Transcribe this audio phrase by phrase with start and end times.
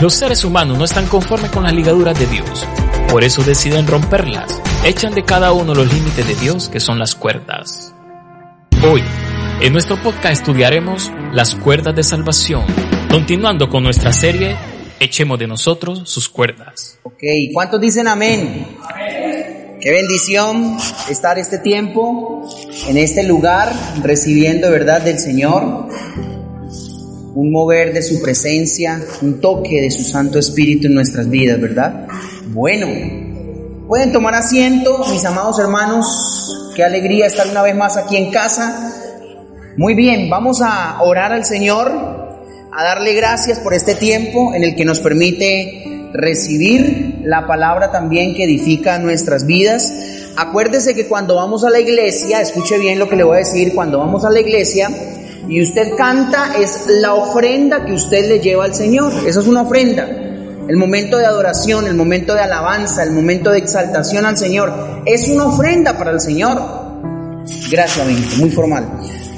[0.00, 2.66] Los seres humanos no están conformes con las ligaduras de Dios,
[3.08, 7.14] por eso deciden romperlas, echan de cada uno los límites de Dios que son las
[7.14, 7.94] cuerdas.
[8.86, 9.02] Hoy,
[9.60, 12.64] en nuestro podcast estudiaremos las cuerdas de salvación,
[13.08, 14.56] continuando con nuestra serie
[14.98, 16.98] Echemos de nosotros sus cuerdas.
[17.04, 17.22] Ok,
[17.52, 18.66] ¿cuántos dicen amén?
[19.80, 20.76] Qué bendición
[21.08, 22.48] estar este tiempo
[22.88, 23.72] en este lugar
[24.02, 25.88] recibiendo verdad del Señor,
[27.34, 32.06] un mover de su presencia, un toque de su Santo Espíritu en nuestras vidas, ¿verdad?
[32.48, 32.86] Bueno,
[33.88, 38.92] pueden tomar asiento, mis amados hermanos, qué alegría estar una vez más aquí en casa.
[39.76, 41.90] Muy bien, vamos a orar al Señor,
[42.72, 48.34] a darle gracias por este tiempo en el que nos permite recibir la palabra también
[48.36, 49.92] que edifica nuestras vidas.
[50.36, 53.74] Acuérdese que cuando vamos a la iglesia, escuche bien lo que le voy a decir,
[53.74, 54.88] cuando vamos a la iglesia
[55.48, 59.12] y usted canta es la ofrenda que usted le lleva al Señor.
[59.26, 60.08] Esa es una ofrenda.
[60.68, 64.72] El momento de adoración, el momento de alabanza, el momento de exaltación al Señor,
[65.04, 66.58] es una ofrenda para el Señor.
[67.70, 68.88] Gracias, Benito, muy formal.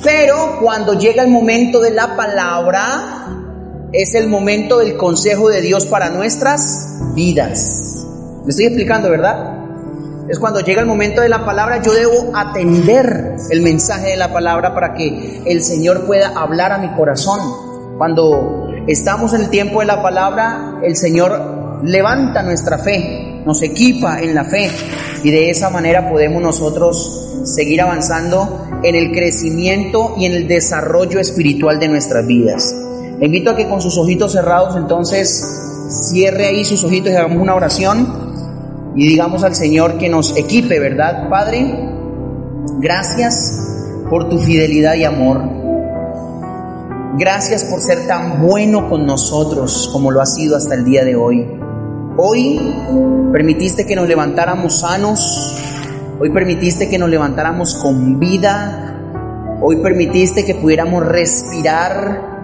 [0.04, 3.26] Pero cuando llega el momento de la palabra,
[3.92, 8.06] es el momento del consejo de Dios para nuestras vidas.
[8.44, 9.55] Me estoy explicando, ¿verdad?
[10.28, 14.32] Es cuando llega el momento de la palabra, yo debo atender el mensaje de la
[14.32, 17.38] palabra para que el Señor pueda hablar a mi corazón.
[17.96, 24.20] Cuando estamos en el tiempo de la palabra, el Señor levanta nuestra fe, nos equipa
[24.20, 24.68] en la fe
[25.22, 31.20] y de esa manera podemos nosotros seguir avanzando en el crecimiento y en el desarrollo
[31.20, 32.74] espiritual de nuestras vidas.
[33.20, 37.40] Le invito a que con sus ojitos cerrados entonces cierre ahí sus ojitos y hagamos
[37.40, 38.25] una oración
[38.96, 41.28] y digamos al Señor que nos equipe, ¿verdad?
[41.28, 41.90] Padre,
[42.78, 45.42] gracias por tu fidelidad y amor.
[47.18, 51.14] Gracias por ser tan bueno con nosotros como lo ha sido hasta el día de
[51.14, 51.46] hoy.
[52.16, 52.58] Hoy
[53.32, 55.62] permitiste que nos levantáramos sanos.
[56.18, 59.58] Hoy permitiste que nos levantáramos con vida.
[59.60, 62.36] Hoy permitiste que pudiéramos respirar.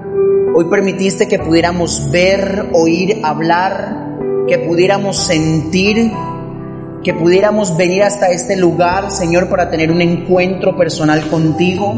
[0.54, 6.12] Hoy permitiste que pudiéramos ver, oír, hablar, que pudiéramos sentir
[7.02, 11.94] que pudiéramos venir hasta este lugar, Señor, para tener un encuentro personal contigo.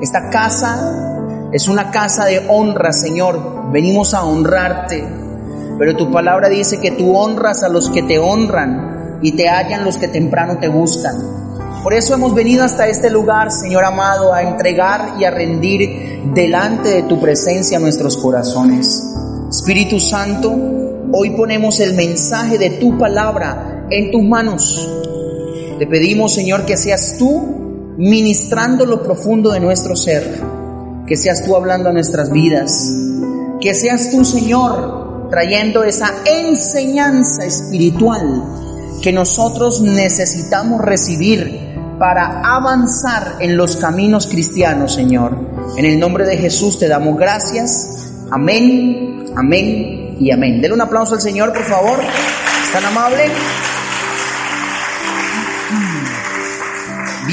[0.00, 3.70] Esta casa es una casa de honra, Señor.
[3.72, 5.04] Venimos a honrarte.
[5.78, 9.84] Pero tu palabra dice que tú honras a los que te honran y te hallan
[9.84, 11.16] los que temprano te buscan.
[11.82, 16.90] Por eso hemos venido hasta este lugar, Señor amado, a entregar y a rendir delante
[16.90, 19.02] de tu presencia nuestros corazones.
[19.50, 20.54] Espíritu Santo,
[21.12, 24.88] hoy ponemos el mensaje de tu palabra en tus manos.
[25.78, 30.40] Te pedimos, Señor, que seas tú ministrando lo profundo de nuestro ser,
[31.06, 32.92] que seas tú hablando a nuestras vidas,
[33.60, 38.44] que seas tú, Señor, trayendo esa enseñanza espiritual
[39.02, 45.36] que nosotros necesitamos recibir para avanzar en los caminos cristianos, Señor.
[45.76, 48.12] En el nombre de Jesús te damos gracias.
[48.30, 50.60] Amén, amén y amén.
[50.60, 51.98] Denle un aplauso al Señor, por favor.
[52.00, 53.24] ¿Es tan amable?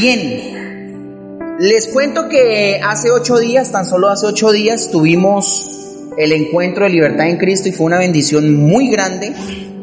[0.02, 6.86] Bien, les cuento que hace ocho días, tan solo hace ocho días, tuvimos el encuentro
[6.86, 9.32] de libertad en Cristo y fue una bendición muy grande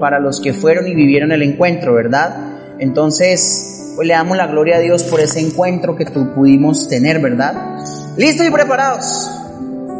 [0.00, 2.74] para los que fueron y vivieron el encuentro, ¿verdad?
[2.80, 7.78] Entonces, pues le damos la gloria a Dios por ese encuentro que pudimos tener, ¿verdad?
[8.16, 9.30] ¿Listos y preparados?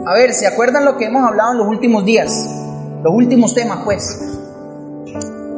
[0.04, 2.44] A ver, ¿se acuerdan lo que hemos hablado en los últimos días?
[3.04, 4.18] Los últimos temas, pues.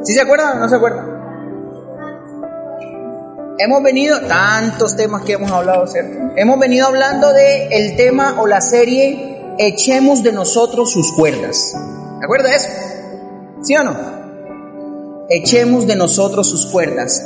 [0.03, 1.10] ¿Sí se acuerdan o no se acuerdan?
[3.63, 6.33] Hemos venido, tantos temas que hemos hablado, ¿cierto?
[6.35, 9.27] Hemos venido hablando de el tema o la serie
[9.57, 11.73] Echemos de nosotros sus cuerdas.
[12.19, 12.69] ¿De acuerdo eso?
[13.61, 13.95] ¿Sí o no?
[15.29, 17.23] Echemos de nosotros sus cuerdas.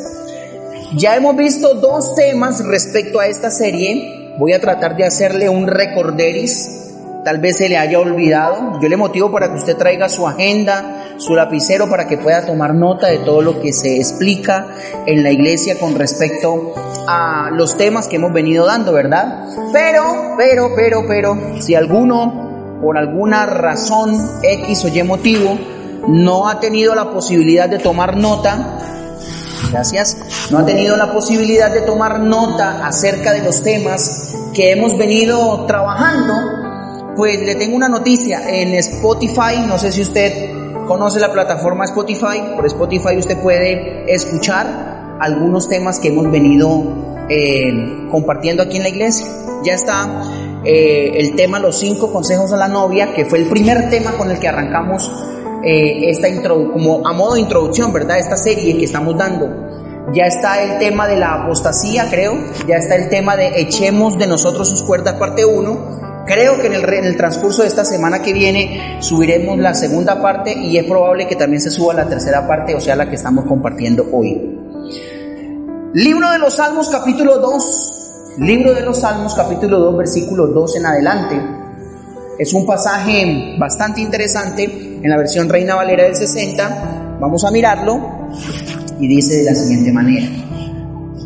[0.96, 4.34] Ya hemos visto dos temas respecto a esta serie.
[4.38, 6.86] Voy a tratar de hacerle un recorderis
[7.26, 8.80] tal vez se le haya olvidado.
[8.80, 12.74] Yo le motivo para que usted traiga su agenda, su lapicero, para que pueda tomar
[12.74, 14.68] nota de todo lo que se explica
[15.06, 16.74] en la iglesia con respecto
[17.08, 19.48] a los temas que hemos venido dando, ¿verdad?
[19.72, 25.58] Pero, pero, pero, pero, si alguno, por alguna razón X o Y motivo,
[26.08, 28.80] no ha tenido la posibilidad de tomar nota,
[29.72, 30.18] gracias,
[30.52, 35.66] no ha tenido la posibilidad de tomar nota acerca de los temas que hemos venido
[35.66, 40.55] trabajando, pues le tengo una noticia en Spotify, no sé si usted
[40.86, 46.84] conoce la plataforma Spotify, por Spotify usted puede escuchar algunos temas que hemos venido
[47.30, 49.28] eh, compartiendo aquí en la iglesia.
[49.64, 50.24] Ya está
[50.64, 54.30] eh, el tema Los cinco consejos a la novia, que fue el primer tema con
[54.30, 55.12] el que arrancamos
[55.64, 58.20] eh, esta como a modo de introducción, ¿verdad?
[58.20, 59.50] Esta serie que estamos dando.
[60.14, 62.38] Ya está el tema de la apostasía, creo.
[62.68, 66.05] Ya está el tema de echemos de nosotros sus cuerdas, parte 1.
[66.26, 70.22] Creo que en el, en el, transcurso de esta semana que viene subiremos la segunda
[70.22, 73.16] parte y es probable que también se suba la tercera parte, o sea, la que
[73.16, 74.60] estamos compartiendo hoy.
[75.94, 78.36] Libro de los Salmos capítulo 2.
[78.40, 81.42] Libro de los Salmos capítulo 2 versículo 2 en adelante.
[82.40, 87.18] Es un pasaje bastante interesante en la versión Reina Valera del 60.
[87.20, 88.30] Vamos a mirarlo
[89.00, 90.28] y dice de la siguiente manera.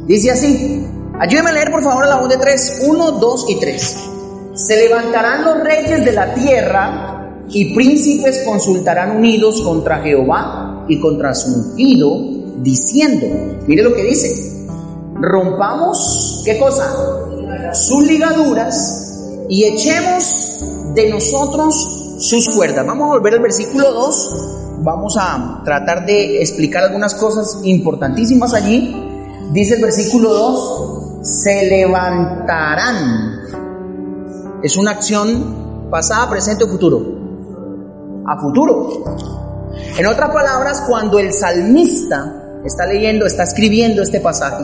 [0.06, 0.86] Dice así.
[1.20, 2.82] Ayúdeme a leer por favor la voz de 3.
[2.86, 4.10] 1, 2 y 3.
[4.60, 11.34] Se levantarán los reyes de la tierra y príncipes consultarán unidos contra Jehová y contra
[11.34, 12.20] su ungido,
[12.58, 13.26] diciendo,
[13.66, 14.68] mire lo que dice,
[15.16, 16.94] rompamos, ¿qué cosa?
[17.72, 20.60] Sus ligaduras y echemos
[20.94, 22.86] de nosotros sus cuerdas.
[22.86, 28.94] Vamos a volver al versículo 2, vamos a tratar de explicar algunas cosas importantísimas allí.
[29.54, 33.39] Dice el versículo 2, se levantarán
[34.64, 37.02] es una acción pasada, presente o futuro.
[38.26, 38.90] A futuro.
[39.98, 44.64] En otras palabras, cuando el salmista está leyendo, está escribiendo este pasaje,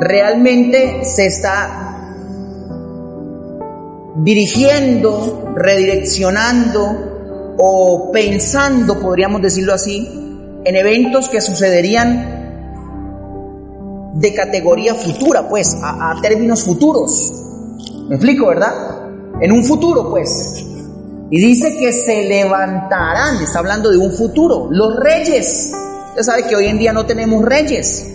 [0.00, 1.86] realmente se está
[4.16, 10.08] dirigiendo, redireccionando o pensando, podríamos decirlo así,
[10.64, 12.44] en eventos que sucederían
[14.14, 17.32] de categoría futura, pues, a, términos futuros.
[18.08, 18.72] ¿Me explico, verdad?
[19.40, 20.64] En un futuro, pues.
[21.30, 25.72] Y dice que se levantarán, está hablando de un futuro, los reyes.
[26.10, 28.12] Usted sabe que hoy en día no tenemos reyes.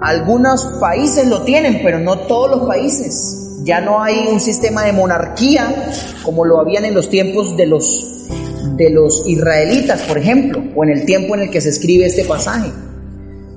[0.00, 3.60] Algunos países lo tienen, pero no todos los países.
[3.64, 5.90] Ya no hay un sistema de monarquía
[6.24, 8.06] como lo habían en los tiempos de los
[8.76, 12.24] de los israelitas, por ejemplo, o en el tiempo en el que se escribe este
[12.24, 12.70] pasaje.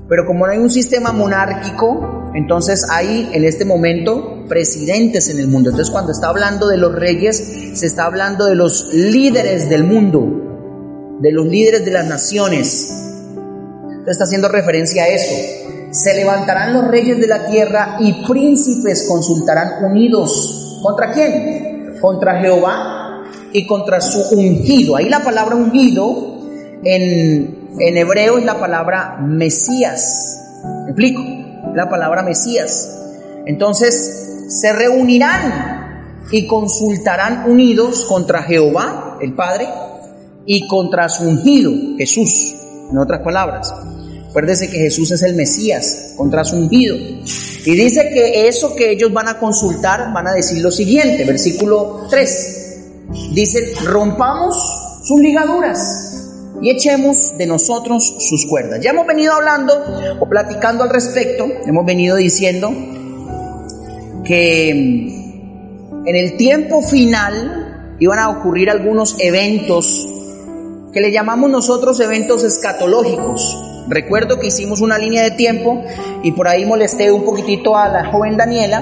[0.09, 5.47] Pero como no hay un sistema monárquico, entonces hay en este momento presidentes en el
[5.47, 5.69] mundo.
[5.69, 7.37] Entonces cuando está hablando de los reyes,
[7.73, 12.89] se está hablando de los líderes del mundo, de los líderes de las naciones.
[13.83, 15.35] Entonces está haciendo referencia a eso.
[15.91, 20.79] Se levantarán los reyes de la tierra y príncipes consultarán unidos.
[20.81, 21.97] ¿Contra quién?
[22.01, 23.23] Contra Jehová
[23.53, 24.97] y contra su ungido.
[24.97, 26.39] Ahí la palabra ungido
[26.83, 30.61] en, en hebreo es la palabra Mesías.
[30.85, 31.23] ¿Me explico?
[31.73, 32.99] La palabra Mesías.
[33.45, 39.67] Entonces se reunirán y consultarán unidos contra Jehová, el Padre,
[40.45, 42.55] y contra su ungido, Jesús,
[42.91, 43.73] en otras palabras.
[44.29, 46.95] Acuérdese que Jesús es el Mesías, contra su ungido.
[46.95, 52.07] Y dice que eso que ellos van a consultar, van a decir lo siguiente, versículo
[52.09, 52.79] 3.
[53.33, 56.02] Dice, rompamos sus ligaduras
[56.63, 58.79] y echemos de nosotros sus cuerdas.
[58.81, 59.73] Ya hemos venido hablando
[60.19, 62.73] o platicando al respecto, hemos venido diciendo
[64.23, 70.07] que en el tiempo final iban a ocurrir algunos eventos
[70.93, 73.61] que le llamamos nosotros eventos escatológicos.
[73.89, 75.83] Recuerdo que hicimos una línea de tiempo
[76.23, 78.81] y por ahí molesté un poquitito a la joven Daniela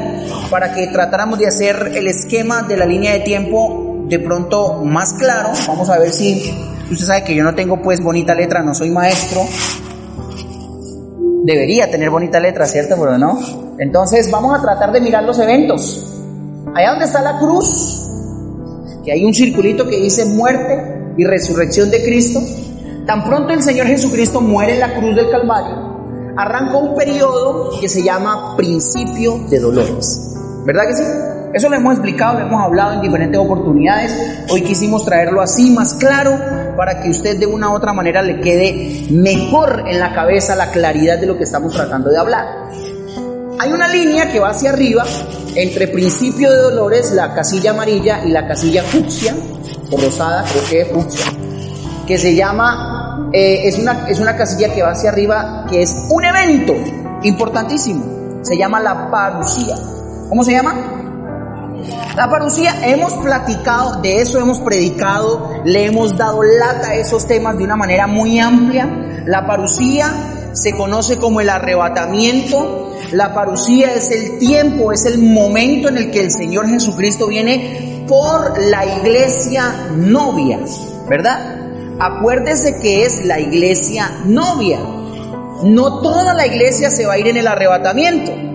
[0.51, 5.13] para que tratáramos de hacer el esquema de la línea de tiempo de pronto más
[5.13, 5.49] claro.
[5.67, 6.53] Vamos a ver si
[6.93, 9.41] usted sabe que yo no tengo pues bonita letra, no soy maestro.
[11.43, 12.95] Debería tener bonita letra, ¿cierto?
[12.99, 13.39] Pero no.
[13.79, 16.07] Entonces vamos a tratar de mirar los eventos.
[16.75, 18.07] Allá donde está la cruz,
[19.03, 22.39] que hay un circulito que dice muerte y resurrección de Cristo.
[23.05, 27.89] Tan pronto el Señor Jesucristo muere en la cruz del Calvario, arranca un periodo que
[27.89, 30.35] se llama principio de dolores.
[30.65, 31.03] ¿Verdad que sí?
[31.53, 34.15] Eso lo hemos explicado, lo hemos hablado en diferentes oportunidades.
[34.51, 36.31] Hoy quisimos traerlo así más claro
[36.75, 40.71] para que usted de una u otra manera le quede mejor en la cabeza la
[40.71, 42.45] claridad de lo que estamos tratando de hablar.
[43.59, 45.05] Hay una línea que va hacia arriba
[45.55, 49.35] entre principio de dolores, la casilla amarilla y la casilla fucsia,
[49.91, 50.87] o rosada, creo que es
[52.07, 55.95] que se llama, eh, es, una, es una casilla que va hacia arriba, que es
[56.09, 56.73] un evento
[57.23, 59.75] importantísimo, se llama la parucía.
[60.29, 61.00] ¿Cómo se llama?
[62.15, 67.57] La parucía, hemos platicado, de eso hemos predicado, le hemos dado lata a esos temas
[67.57, 69.23] de una manera muy amplia.
[69.25, 70.11] La parucía
[70.53, 72.91] se conoce como el arrebatamiento.
[73.11, 78.05] La parucía es el tiempo, es el momento en el que el Señor Jesucristo viene
[78.07, 80.59] por la iglesia novia,
[81.07, 81.55] ¿verdad?
[81.99, 84.79] Acuérdese que es la iglesia novia.
[85.63, 88.50] No toda la iglesia se va a ir en el arrebatamiento.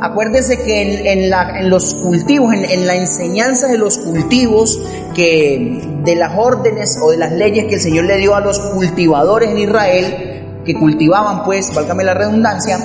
[0.00, 4.80] Acuérdese que en, los cultivos, en, la enseñanza de los cultivos
[5.14, 8.60] que de las órdenes o de las leyes que el Señor le dio a los
[8.60, 12.78] cultivadores en Israel, que cultivaban pues, válgame la redundancia,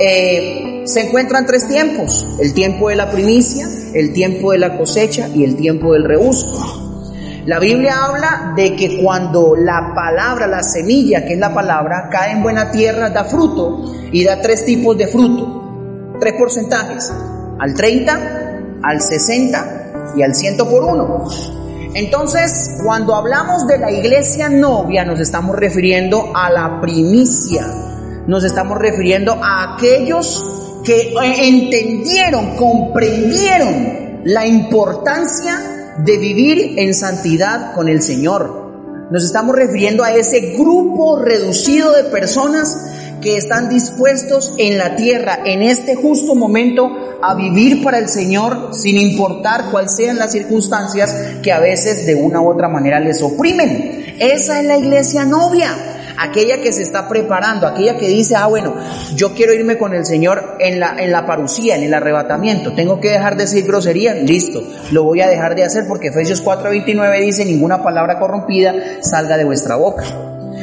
[0.00, 5.28] eh, se encuentran tres tiempos, el tiempo de la primicia, el tiempo de la cosecha
[5.28, 6.86] y el tiempo del reuso.
[7.46, 12.32] La Biblia habla de que cuando la palabra, la semilla, que es la palabra, cae
[12.32, 15.67] en buena tierra, da fruto y da tres tipos de fruto,
[16.20, 17.12] tres porcentajes,
[17.58, 21.24] al 30, al 60 y al 100 por uno.
[21.94, 27.66] Entonces, cuando hablamos de la iglesia novia, nos estamos refiriendo a la primicia,
[28.26, 30.44] nos estamos refiriendo a aquellos
[30.84, 38.68] que entendieron, comprendieron la importancia de vivir en santidad con el Señor.
[39.10, 42.76] Nos estamos refiriendo a ese grupo reducido de personas
[43.20, 48.70] que están dispuestos en la tierra, en este justo momento, a vivir para el Señor
[48.72, 53.22] sin importar cuáles sean las circunstancias que a veces de una u otra manera les
[53.22, 54.16] oprimen.
[54.18, 55.74] Esa es la iglesia novia
[56.18, 58.74] aquella que se está preparando, aquella que dice, ah, bueno,
[59.14, 63.00] yo quiero irme con el Señor en la, en la parucía, en el arrebatamiento, tengo
[63.00, 67.20] que dejar de decir grosería, listo, lo voy a dejar de hacer porque Efesios 4:29
[67.20, 70.04] dice, ninguna palabra corrompida salga de vuestra boca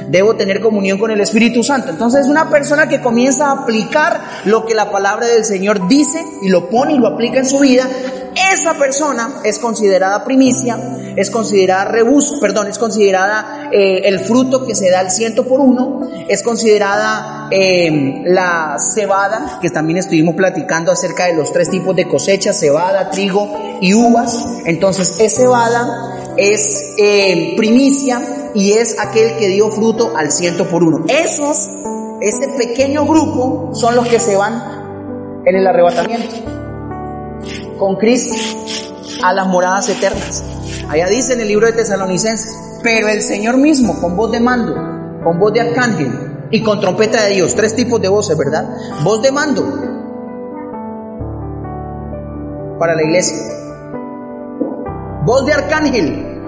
[0.09, 1.89] debo tener comunión con el Espíritu Santo.
[1.89, 6.23] Entonces es una persona que comienza a aplicar lo que la palabra del Señor dice
[6.41, 7.89] y lo pone y lo aplica en su vida
[8.35, 10.77] esa persona es considerada primicia,
[11.15, 15.61] es considerada rebus, perdón, es considerada eh, el fruto que se da al ciento por
[15.61, 21.95] uno, es considerada eh, la cebada, que también estuvimos platicando acerca de los tres tipos
[21.95, 24.37] de cosecha, cebada, trigo y uvas.
[24.65, 28.21] Entonces es cebada, es eh, primicia
[28.55, 31.05] y es aquel que dio fruto al ciento por uno.
[31.09, 31.69] Esos,
[32.21, 36.35] ese pequeño grupo, son los que se van en el arrebatamiento
[37.77, 38.35] con Cristo
[39.21, 40.43] a las moradas eternas.
[40.89, 44.73] Allá dice en el libro de Tesalonicenses, pero el Señor mismo, con voz de mando,
[45.23, 48.69] con voz de arcángel y con trompeta de Dios, tres tipos de voces, ¿verdad?
[49.03, 49.63] Voz de mando
[52.79, 53.37] para la iglesia,
[55.25, 56.41] voz de arcángel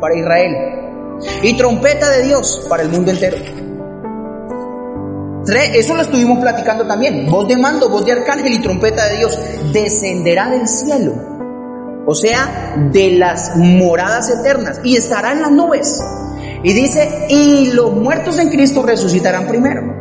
[0.00, 0.80] para Israel
[1.42, 3.36] y trompeta de Dios para el mundo entero
[5.74, 7.26] eso lo estuvimos platicando también.
[7.30, 9.38] Voz de mando, voz de arcángel y trompeta de Dios.
[9.72, 11.12] Descenderá del cielo.
[12.06, 14.80] O sea, de las moradas eternas.
[14.84, 16.00] Y estará en las nubes.
[16.62, 19.98] Y dice, y los muertos en Cristo resucitarán primero.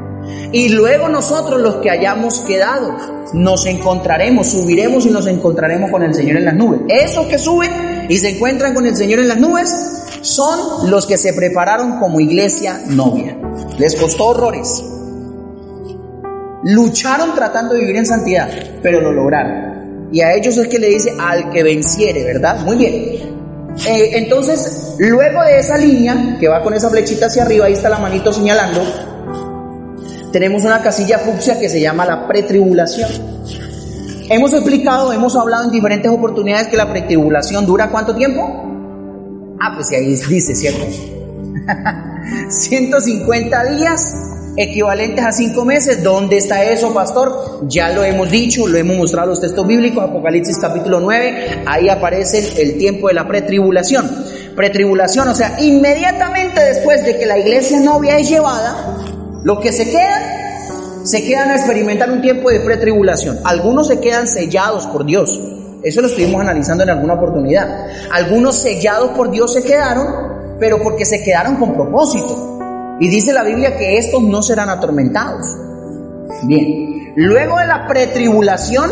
[0.51, 2.95] Y luego nosotros los que hayamos quedado,
[3.33, 6.81] nos encontraremos, subiremos y nos encontraremos con el Señor en las nubes.
[6.89, 11.17] Esos que suben y se encuentran con el Señor en las nubes son los que
[11.17, 13.38] se prepararon como iglesia novia.
[13.77, 14.83] Les costó horrores.
[16.63, 18.49] Lucharon tratando de vivir en santidad,
[18.81, 20.09] pero lo lograron.
[20.11, 22.59] Y a ellos es que le dice al que venciere, ¿verdad?
[22.65, 22.93] Muy bien.
[23.88, 27.88] Eh, entonces, luego de esa línea, que va con esa flechita hacia arriba, ahí está
[27.88, 28.81] la manito señalando,
[30.31, 33.09] tenemos una casilla fucsia que se llama la pretribulación.
[34.29, 38.78] Hemos explicado, hemos hablado en diferentes oportunidades que la pretribulación dura cuánto tiempo?
[39.62, 40.86] Ah, pues ahí dice, ¿cierto?
[42.50, 44.16] 150 días
[44.56, 46.04] equivalentes a cinco meses.
[46.04, 47.68] ¿Dónde está eso, pastor?
[47.68, 51.89] Ya lo hemos dicho, lo hemos mostrado en los textos bíblicos, Apocalipsis capítulo 9, ahí
[51.89, 54.10] aparece el tiempo de la pretribulación.
[54.56, 58.98] Pretribulación, o sea, inmediatamente después de que la iglesia novia es llevada,
[59.44, 63.39] lo que se quedan, se quedan a experimentar un tiempo de pretribulación.
[63.46, 65.39] Algunos se quedan sellados por Dios.
[65.83, 67.88] Eso lo estuvimos analizando en alguna oportunidad.
[68.12, 72.98] Algunos sellados por Dios se quedaron, pero porque se quedaron con propósito.
[73.00, 75.57] Y dice la Biblia que estos no serán atormentados.
[76.43, 78.91] Bien, luego de la pretribulación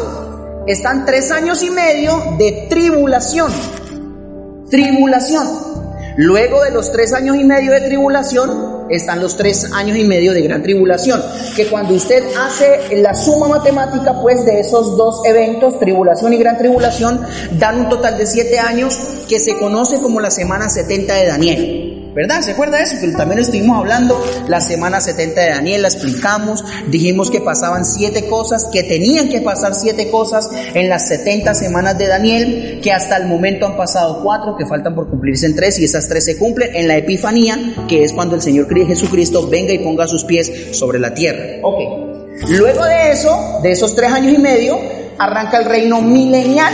[0.66, 3.52] están tres años y medio de tribulación.
[4.70, 5.48] Tribulación.
[6.18, 10.34] Luego de los tres años y medio de tribulación están los tres años y medio
[10.34, 11.22] de gran tribulación.
[11.56, 16.58] Que cuando usted hace la suma matemática pues de esos dos eventos, tribulación y gran
[16.58, 21.26] tribulación, dan un total de siete años que se conoce como la semana 70 de
[21.28, 21.97] Daniel.
[22.14, 22.42] ¿Verdad?
[22.42, 22.96] ¿Se acuerda de eso?
[23.00, 28.28] Que también estuvimos hablando la semana 70 de Daniel, la explicamos, dijimos que pasaban siete
[28.28, 33.18] cosas, que tenían que pasar siete cosas en las 70 semanas de Daniel, que hasta
[33.18, 36.38] el momento han pasado cuatro, que faltan por cumplirse en tres, y esas tres se
[36.38, 40.52] cumplen en la Epifanía, que es cuando el Señor Jesucristo venga y ponga sus pies
[40.72, 41.62] sobre la tierra.
[41.64, 41.80] Ok.
[42.50, 44.80] Luego de eso, de esos tres años y medio,
[45.18, 46.74] arranca el reino milenial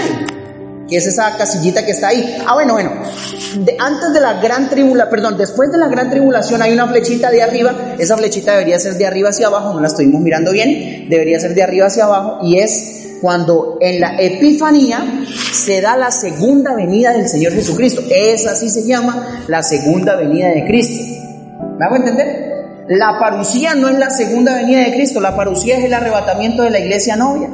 [0.95, 2.37] es esa casillita que está ahí.
[2.45, 2.91] Ah, bueno, bueno,
[3.79, 7.41] antes de la gran tribulación, perdón, después de la gran tribulación hay una flechita de
[7.41, 11.39] arriba, esa flechita debería ser de arriba hacia abajo, no la estuvimos mirando bien, debería
[11.39, 15.23] ser de arriba hacia abajo y es cuando en la Epifanía
[15.53, 18.01] se da la segunda venida del Señor Jesucristo.
[18.09, 21.05] Esa así se llama la segunda venida de Cristo.
[21.79, 22.53] ¿Me hago entender?
[22.89, 26.71] La parucía no es la segunda venida de Cristo, la parucía es el arrebatamiento de
[26.71, 27.49] la iglesia novia.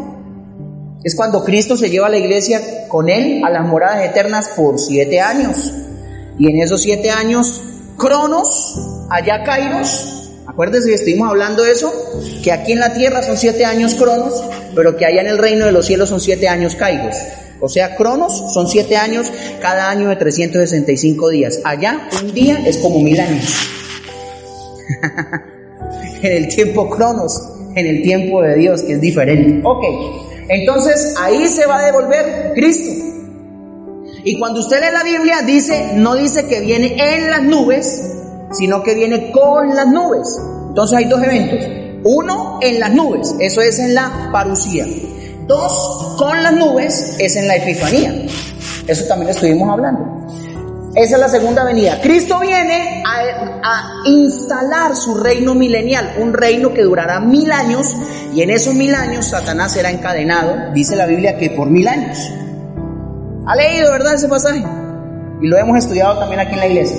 [1.03, 4.79] Es cuando Cristo se lleva a la iglesia con él a las moradas eternas por
[4.79, 5.71] siete años.
[6.37, 7.61] Y en esos siete años,
[7.97, 11.93] Cronos, allá Kairos, acuérdense que estuvimos hablando de eso,
[12.43, 14.43] que aquí en la tierra son siete años Cronos,
[14.75, 17.15] pero que allá en el reino de los cielos son siete años Kairos.
[17.61, 21.59] O sea, Cronos son siete años, cada año de 365 días.
[21.63, 23.53] Allá un día es como mil años.
[26.21, 27.41] en el tiempo Cronos,
[27.75, 29.61] en el tiempo de Dios, que es diferente.
[29.63, 33.05] Ok, entonces ahí se va a devolver Cristo.
[34.23, 38.17] Y cuando usted lee la Biblia, dice, no dice que viene en las nubes,
[38.51, 40.27] sino que viene con las nubes.
[40.67, 41.59] Entonces hay dos eventos.
[42.03, 44.85] Uno, en las nubes, eso es en la parucía.
[45.47, 48.25] Dos, con las nubes, es en la epifanía.
[48.87, 50.18] Eso también estuvimos hablando.
[50.99, 51.97] Esa es la segunda venida.
[52.01, 57.95] Cristo viene a, instalar su reino milenial, un reino que durará mil años
[58.33, 62.17] y en esos mil años Satanás será encadenado, dice la Biblia que por mil años.
[63.47, 64.61] ¿Ha leído, verdad, ese pasaje?
[65.41, 66.97] Y lo hemos estudiado también aquí en la iglesia.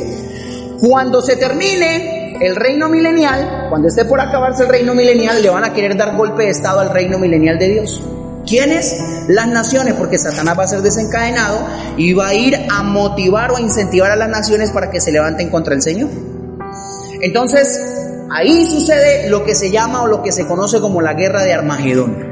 [0.81, 5.65] Cuando se termine el reino milenial, cuando esté por acabarse el reino milenial, le van
[5.65, 8.03] a querer dar golpe de estado al reino milenial de Dios.
[8.47, 8.97] ¿Quiénes?
[9.29, 11.59] Las naciones, porque Satanás va a ser desencadenado
[11.97, 15.13] y va a ir a motivar o a incentivar a las naciones para que se
[15.13, 16.11] levanten contra el Señor.
[17.21, 17.81] Entonces,
[18.31, 21.53] ahí sucede lo que se llama o lo que se conoce como la guerra de
[21.53, 22.31] Armagedón.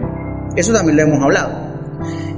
[0.56, 1.68] Eso también lo hemos hablado.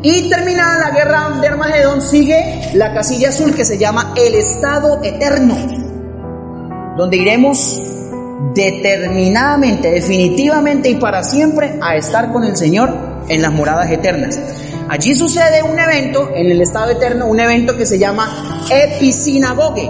[0.03, 5.01] Y terminada la guerra de Armagedón sigue la casilla azul que se llama el estado
[5.03, 5.55] eterno,
[6.97, 7.81] donde iremos
[8.55, 14.39] determinadamente, definitivamente y para siempre a estar con el Señor en las moradas eternas.
[14.89, 18.29] Allí sucede un evento en el estado eterno, un evento que se llama
[18.71, 19.89] episinagoge.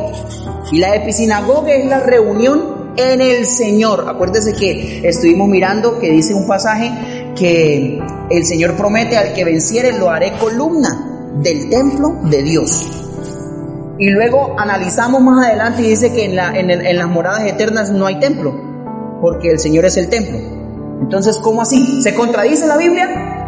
[0.73, 4.07] Y la episinagoge es la reunión en el Señor.
[4.09, 6.93] Acuérdese que estuvimos mirando que dice un pasaje
[7.35, 7.99] que
[8.31, 12.89] el Señor promete al que venciere lo haré columna del templo de Dios.
[13.99, 18.19] Y luego analizamos más adelante y dice que en, en las moradas eternas no hay
[18.19, 18.55] templo,
[19.21, 20.60] porque el Señor es el templo.
[21.01, 22.03] Entonces, ¿cómo así?
[22.03, 23.39] ¿Se contradice la Biblia?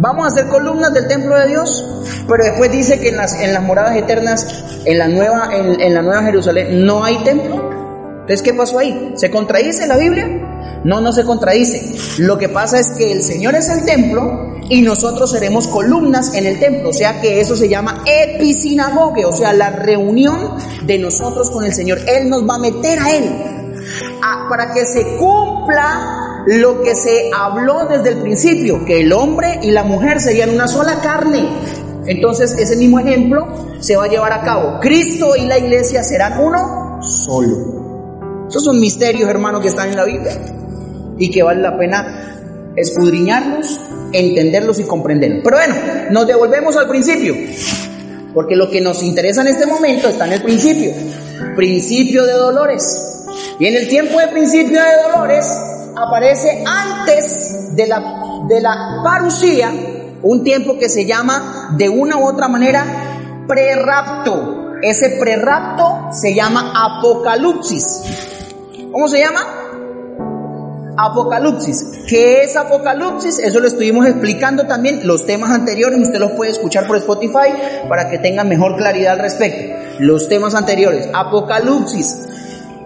[0.00, 1.84] Vamos a hacer columnas del templo de Dios,
[2.28, 6.02] pero después dice que en las, en las moradas eternas, en la, nueva, en, la
[6.02, 7.56] nueva Jerusalén, no hay templo.
[8.20, 9.12] Entonces, ¿qué pasó ahí?
[9.16, 10.80] ¿Se contradice la Biblia?
[10.84, 11.96] No, no se contradice.
[12.22, 16.46] Lo que pasa es que el Señor es el templo y nosotros seremos columnas en
[16.46, 16.90] el templo.
[16.90, 21.74] O sea que eso se llama episinagoge, o sea, la reunión de nosotros con el
[21.74, 21.98] Señor.
[22.06, 23.58] Él nos va a meter a Él
[24.48, 29.70] para que se cumpla lo que se habló desde el principio, que el hombre y
[29.70, 31.48] la mujer serían una sola carne.
[32.06, 33.46] Entonces ese mismo ejemplo
[33.80, 34.80] se va a llevar a cabo.
[34.80, 38.46] Cristo y la iglesia serán uno solo.
[38.48, 40.32] Esos son misterios, hermanos, que están en la Biblia
[41.18, 43.78] y que vale la pena escudriñarlos,
[44.12, 45.40] entenderlos y comprenderlos.
[45.44, 45.74] Pero bueno,
[46.10, 47.34] nos devolvemos al principio,
[48.32, 50.92] porque lo que nos interesa en este momento está en el principio.
[51.56, 53.26] Principio de dolores.
[53.58, 55.46] Y en el tiempo de principio de dolores,
[56.04, 58.02] aparece antes de la,
[58.48, 59.70] de la parucía,
[60.22, 62.84] un tiempo que se llama de una u otra manera
[63.46, 64.78] prerapto.
[64.82, 68.02] Ese prerapto se llama apocalipsis.
[68.92, 69.40] ¿Cómo se llama?
[70.96, 72.00] Apocalipsis.
[72.08, 73.38] ¿Qué es Apocalipsis?
[73.38, 76.00] Eso lo estuvimos explicando también los temas anteriores.
[76.00, 79.74] Usted los puede escuchar por Spotify para que tenga mejor claridad al respecto.
[80.00, 81.08] Los temas anteriores.
[81.14, 82.18] Apocalipsis.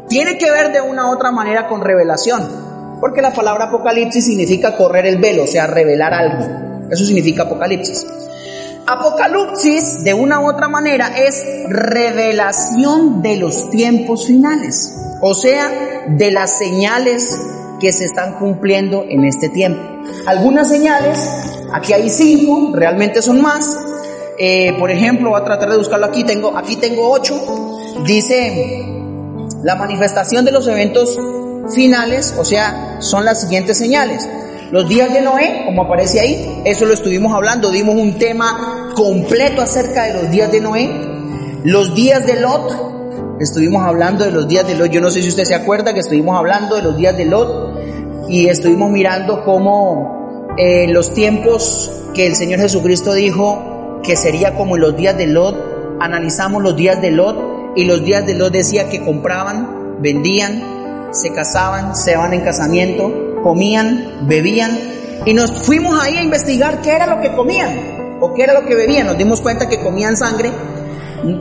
[0.09, 2.72] Tiene que ver de una u otra manera con revelación.
[3.03, 6.89] Porque la palabra apocalipsis significa correr el velo, o sea, revelar algo.
[6.89, 8.07] Eso significa apocalipsis.
[8.87, 16.31] Apocalipsis, de una u otra manera, es revelación de los tiempos finales, o sea, de
[16.31, 17.37] las señales
[17.81, 19.83] que se están cumpliendo en este tiempo.
[20.27, 21.19] Algunas señales,
[21.73, 23.79] aquí hay cinco, realmente son más.
[24.39, 27.35] Eh, por ejemplo, voy a tratar de buscarlo aquí, tengo, aquí tengo ocho.
[28.07, 28.87] Dice
[29.65, 31.19] la manifestación de los eventos
[31.75, 34.29] finales, o sea, son las siguientes señales.
[34.71, 39.61] Los días de Noé, como aparece ahí, eso lo estuvimos hablando, dimos un tema completo
[39.61, 40.91] acerca de los días de Noé.
[41.65, 44.91] Los días de Lot, estuvimos hablando de los días de Lot.
[44.91, 47.79] Yo no sé si usted se acuerda que estuvimos hablando de los días de Lot
[48.29, 54.77] y estuvimos mirando cómo eh, los tiempos que el Señor Jesucristo dijo que sería como
[54.77, 55.55] los días de Lot,
[56.01, 60.63] analizamos los días de Lot y los días de Lot decía que compraban, vendían,
[61.13, 64.79] se casaban, se van en casamiento, comían, bebían
[65.25, 68.67] Y nos fuimos ahí a investigar qué era lo que comían o qué era lo
[68.67, 69.07] que bebían.
[69.07, 70.51] Nos dimos cuenta que comían sangre,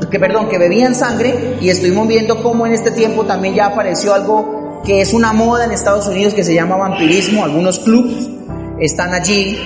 [0.10, 4.14] que perdón, que bebían sangre y estuvimos viendo cómo en este tiempo también ya apareció
[4.14, 7.44] algo que es una moda en Estados Unidos que se llama vampirismo.
[7.44, 8.30] Algunos clubs
[8.80, 9.58] están allí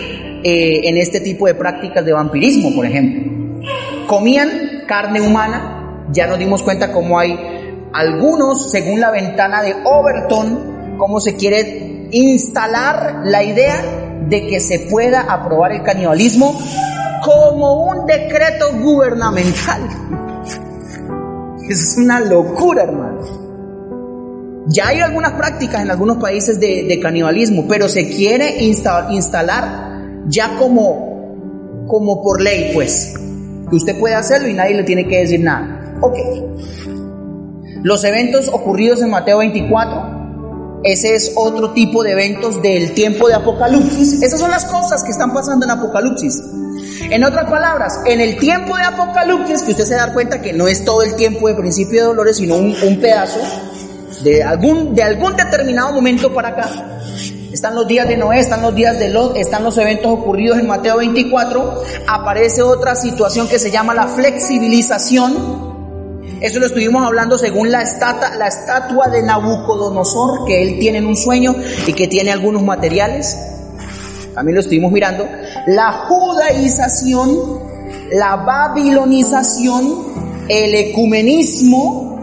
[0.44, 3.64] eh, en este tipo de prácticas de vampirismo, por ejemplo.
[4.08, 7.55] Comían carne humana, ya nos dimos cuenta cómo hay
[7.96, 13.82] algunos, según la ventana de Overton, cómo se quiere instalar la idea
[14.28, 16.60] de que se pueda aprobar el canibalismo
[17.24, 19.82] como un decreto gubernamental.
[21.70, 23.22] Eso es una locura, hermano.
[24.68, 31.86] Ya hay algunas prácticas en algunos países de, canibalismo, pero se quiere instalar ya como,
[31.88, 33.14] como por ley, pues.
[33.70, 35.96] Que usted puede hacerlo y nadie le tiene que decir nada.
[36.02, 36.18] Ok.
[37.86, 43.36] Los eventos ocurridos en Mateo 24, ese es otro tipo de eventos del tiempo de
[43.36, 44.24] Apocalipsis.
[44.24, 46.42] Esas son las cosas que están pasando en Apocalipsis.
[47.12, 50.68] En otras palabras, en el tiempo de Apocalipsis, que usted se da cuenta que no
[50.68, 53.40] es todo el tiempo de principio de dolores, sino un, pedazo
[54.24, 56.68] de algún, de algún determinado momento para acá.
[57.54, 60.66] Están los días de Noé, están los días de Lot, están los eventos ocurridos en
[60.66, 61.84] Mateo 24.
[62.08, 65.75] Aparece otra situación que se llama la flexibilización
[66.42, 71.08] eso lo estuvimos hablando según la, estatua, la estatua de Nabucodonosor, que él tiene en
[71.08, 71.56] un sueño
[71.88, 73.38] y que tiene algunos materiales.
[74.34, 75.26] También lo estuvimos mirando.
[75.68, 77.60] La judaización,
[78.12, 82.20] la babilonización, el ecumenismo.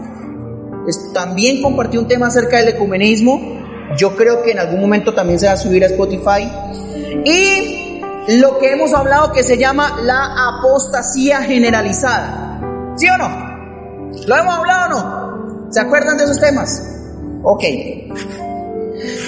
[1.13, 3.41] También compartí un tema acerca del ecumenismo.
[3.97, 6.49] Yo creo que en algún momento también se va a subir a Spotify.
[7.25, 7.99] Y
[8.39, 12.61] lo que hemos hablado que se llama la apostasía generalizada.
[12.95, 13.42] ¿Sí o no?
[14.27, 15.71] ¿Lo hemos hablado o no?
[15.71, 16.81] ¿Se acuerdan de esos temas?
[17.43, 17.63] Ok.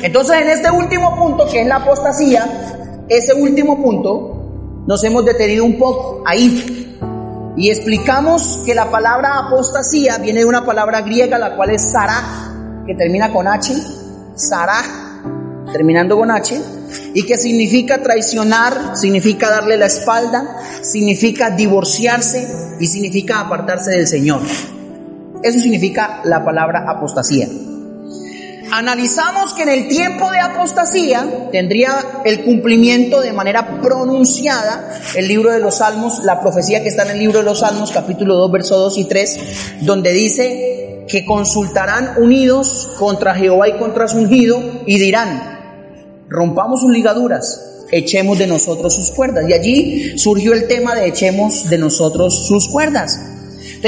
[0.04, 5.66] Entonces en este último punto, que es la apostasía, ese último punto, nos hemos detenido
[5.66, 6.98] un poco ahí.
[7.58, 12.84] Y explicamos que la palabra apostasía viene de una palabra griega, la cual es Sarah,
[12.86, 13.74] que termina con H.
[14.36, 14.84] Sarah,
[15.76, 16.58] terminando con H.
[17.14, 22.48] Y que significa traicionar, significa darle la espalda, significa divorciarse
[22.80, 24.40] y significa apartarse del Señor.
[25.44, 27.50] Eso significa la palabra apostasía.
[28.72, 35.52] Analizamos que en el tiempo de apostasía tendría el cumplimiento de manera pronunciada el libro
[35.52, 38.52] de los Salmos, la profecía que está en el libro de los Salmos, capítulo 2,
[38.52, 39.40] versos 2 y 3,
[39.82, 45.55] donde dice que consultarán unidos contra Jehová y contra su ungido y dirán,
[46.36, 49.50] rompamos sus ligaduras, echemos de nosotros sus cuerdas.
[49.50, 53.20] Y allí surgió el tema de echemos de nosotros sus cuerdas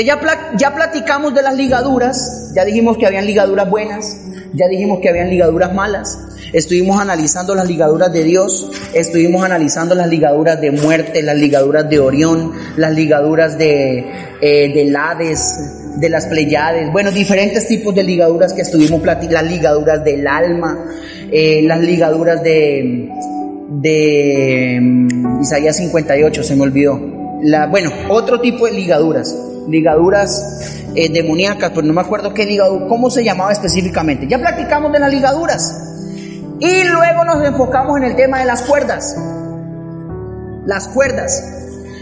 [0.04, 0.20] ya,
[0.58, 4.18] ya platicamos de las ligaduras, ya dijimos que habían ligaduras buenas,
[4.54, 6.20] ya dijimos que habían ligaduras malas,
[6.54, 12.00] estuvimos analizando las ligaduras de Dios, estuvimos analizando las ligaduras de muerte, las ligaduras de
[12.00, 14.06] Orión, las ligaduras de,
[14.42, 19.52] eh, del Hades, de las Pleiades, bueno, diferentes tipos de ligaduras que estuvimos platicando, las
[19.52, 20.78] ligaduras del alma,
[21.32, 23.10] eh, las ligaduras de,
[23.70, 27.00] de mm, Isaías 58, se me olvidó.
[27.42, 29.36] La, bueno, otro tipo de ligaduras
[29.68, 34.28] ligaduras eh, demoníacas, pero no me acuerdo qué ligadura, cómo se llamaba específicamente.
[34.28, 35.84] Ya platicamos de las ligaduras.
[36.60, 39.16] Y luego nos enfocamos en el tema de las cuerdas.
[40.66, 41.54] Las cuerdas.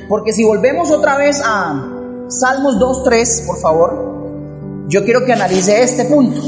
[0.07, 1.94] Porque si volvemos otra vez a
[2.27, 6.41] Salmos 2.3, por favor, yo quiero que analice este punto.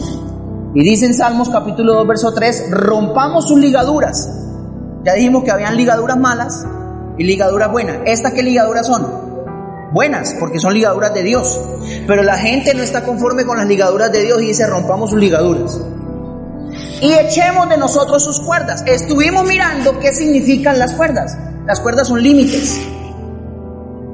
[0.74, 4.30] Y dice en Salmos capítulo 2, verso 3, rompamos sus ligaduras.
[5.04, 6.66] Ya dijimos que habían ligaduras malas
[7.18, 7.98] y ligaduras buenas.
[8.06, 9.28] ¿Estas qué ligaduras son?
[9.92, 11.60] buenas, porque son ligaduras de Dios.
[12.06, 15.20] Pero la gente no está conforme con las ligaduras de Dios y dice, rompamos sus
[15.20, 15.80] ligaduras.
[17.02, 18.84] Y echemos de nosotros sus cuerdas.
[18.86, 21.38] Estuvimos mirando qué significan las cuerdas.
[21.66, 22.80] Las cuerdas son límites.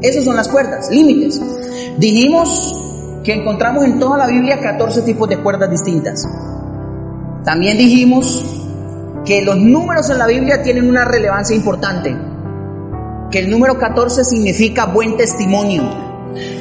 [0.03, 1.41] Esas son las cuerdas, límites.
[1.97, 6.27] Dijimos que encontramos en toda la Biblia 14 tipos de cuerdas distintas.
[7.43, 8.45] También dijimos
[9.25, 12.15] que los números en la Biblia tienen una relevancia importante
[13.33, 15.83] que el número 14 significa buen testimonio.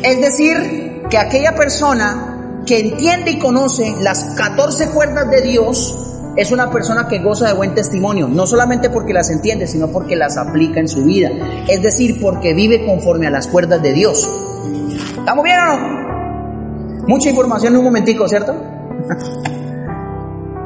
[0.03, 5.95] Es decir, que aquella persona que entiende y conoce las 14 cuerdas de Dios
[6.37, 10.17] es una persona que goza de buen testimonio, no solamente porque las entiende, sino porque
[10.17, 11.31] las aplica en su vida.
[11.69, 14.29] Es decir, porque vive conforme a las cuerdas de Dios.
[15.19, 17.07] ¿Estamos bien o no?
[17.09, 18.55] Mucha información en un momentico, ¿cierto?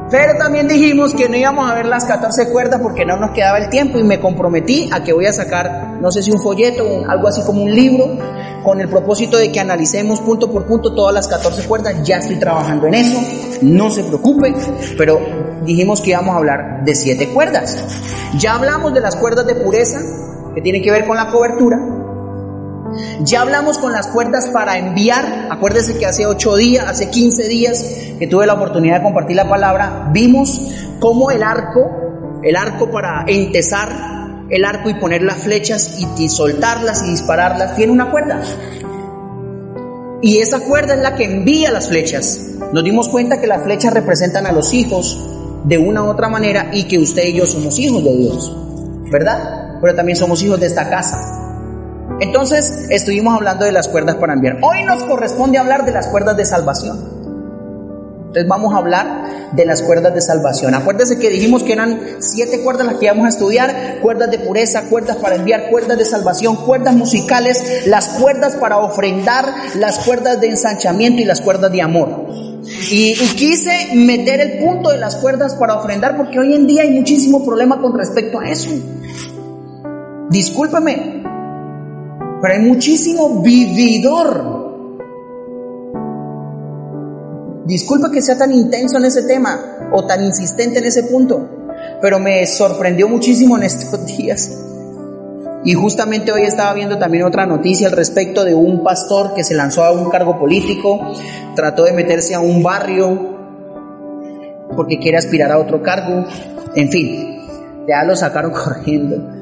[0.09, 3.57] Pero también dijimos que no íbamos a ver las 14 cuerdas porque no nos quedaba
[3.57, 7.03] el tiempo y me comprometí a que voy a sacar, no sé si un folleto,
[7.09, 8.17] algo así como un libro,
[8.63, 12.03] con el propósito de que analicemos punto por punto todas las 14 cuerdas.
[12.03, 13.19] Ya estoy trabajando en eso,
[13.61, 14.53] no se preocupe,
[14.97, 15.19] pero
[15.65, 17.77] dijimos que íbamos a hablar de 7 cuerdas.
[18.37, 19.99] Ya hablamos de las cuerdas de pureza,
[20.55, 21.96] que tienen que ver con la cobertura.
[23.21, 25.47] Ya hablamos con las cuerdas para enviar.
[25.49, 27.83] Acuérdese que hace 8 días, hace 15 días
[28.19, 30.61] que tuve la oportunidad de compartir la palabra, vimos
[30.99, 34.17] cómo el arco, el arco para entesar
[34.49, 38.41] el arco y poner las flechas y, soltarlas y dispararlas, tiene una cuerda.
[40.21, 42.39] Y esa cuerda es la que envía las flechas.
[42.73, 45.21] Nos dimos cuenta que las flechas representan a los hijos
[45.65, 48.55] de una u otra manera y que usted y yo somos hijos de Dios,
[49.11, 49.77] ¿verdad?
[49.81, 51.46] Pero también somos hijos de esta casa.
[52.19, 54.57] Entonces estuvimos hablando de las cuerdas para enviar.
[54.61, 57.17] Hoy nos corresponde hablar de las cuerdas de salvación.
[58.27, 60.75] Entonces vamos a hablar de las cuerdas de salvación.
[60.75, 63.99] Acuérdense que dijimos que eran siete cuerdas las que íbamos a estudiar.
[64.01, 69.45] Cuerdas de pureza, cuerdas para enviar, cuerdas de salvación, cuerdas musicales, las cuerdas para ofrendar,
[69.75, 72.27] las cuerdas de ensanchamiento y las cuerdas de amor.
[72.91, 76.91] Y, quise meter el punto de las cuerdas para ofrendar porque hoy en día hay
[76.91, 78.71] muchísimo problema con respecto a eso.
[80.29, 81.16] Discúlpame,
[82.41, 84.67] pero hay muchísimo vividor.
[87.65, 91.67] Disculpa que sea tan intenso en ese tema o tan insistente en ese punto,
[92.01, 94.63] pero me sorprendió muchísimo en estos días.
[95.63, 99.53] Y justamente hoy estaba viendo también otra noticia al respecto de un pastor que se
[99.53, 101.13] lanzó a un cargo político,
[101.55, 103.35] trató de meterse a un barrio
[104.75, 106.25] porque quiere aspirar a otro cargo,
[106.75, 107.41] en fin,
[107.87, 109.36] ya lo sacaron corriendo.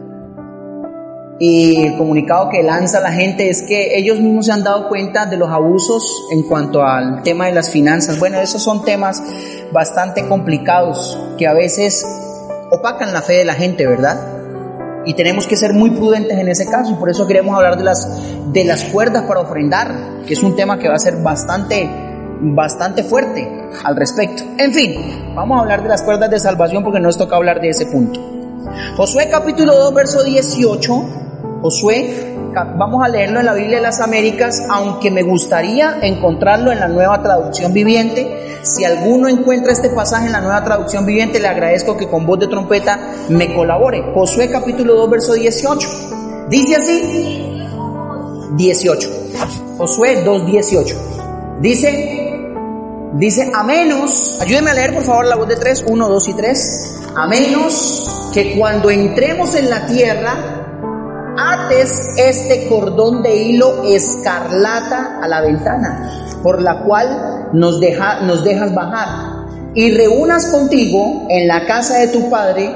[1.37, 5.25] Y el comunicado que lanza la gente es que ellos mismos se han dado cuenta
[5.25, 8.19] de los abusos en cuanto al tema de las finanzas.
[8.19, 9.21] Bueno, esos son temas
[9.73, 12.05] bastante complicados que a veces
[12.71, 14.17] opacan la fe de la gente, ¿verdad?
[15.05, 17.83] Y tenemos que ser muy prudentes en ese caso y por eso queremos hablar de
[17.83, 18.07] las,
[18.53, 19.93] de las cuerdas para ofrendar,
[20.25, 21.89] que es un tema que va a ser bastante,
[22.39, 24.43] bastante fuerte al respecto.
[24.57, 27.69] En fin, vamos a hablar de las cuerdas de salvación porque nos toca hablar de
[27.69, 28.21] ese punto.
[28.95, 31.24] Josué capítulo 2, verso 18
[31.61, 32.35] Josué,
[32.77, 36.87] vamos a leerlo en la Biblia de las Américas, aunque me gustaría encontrarlo en la
[36.87, 38.59] nueva traducción viviente.
[38.61, 42.39] Si alguno encuentra este pasaje en la nueva traducción viviente, le agradezco que con voz
[42.39, 44.03] de trompeta me colabore.
[44.13, 45.89] Josué capítulo 2, verso 18.
[46.49, 47.61] Dice así,
[48.55, 49.09] 18.
[49.77, 50.95] Josué 2, 18.
[51.61, 52.49] Dice,
[53.13, 56.33] dice, a menos, ayúdeme a leer por favor la voz de 3, 1, 2 y
[56.33, 57.01] 3.
[57.15, 60.64] A menos que cuando entremos en la tierra,
[61.37, 68.43] ates este cordón de hilo escarlata a la ventana, por la cual nos, deja, nos
[68.43, 72.73] dejas bajar, y reúnas contigo en la casa de tu padre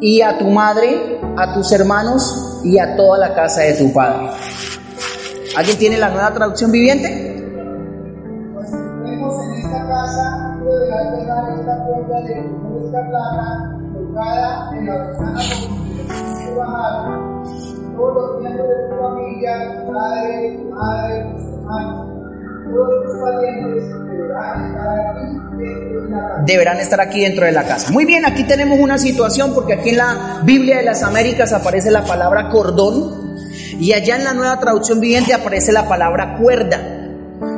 [0.00, 4.30] y a tu madre, a tus hermanos y a toda la casa de tu padre.
[5.56, 7.32] ¿Alguien tiene la nueva traducción viviente?
[9.06, 10.58] en esta casa,
[11.58, 12.34] esta puerta de
[12.84, 13.76] escarlata
[14.76, 15.65] en la ventana
[17.96, 21.36] todos los miembros de tu familia, padre, madre,
[22.72, 23.16] todos tus
[24.26, 26.42] deberán estar aquí dentro de la casa.
[26.46, 27.90] Deberán estar aquí dentro de la casa.
[27.92, 31.90] Muy bien, aquí tenemos una situación porque aquí en la Biblia de las Américas aparece
[31.90, 33.36] la palabra cordón
[33.78, 36.80] y allá en la nueva traducción viviente aparece la palabra cuerda.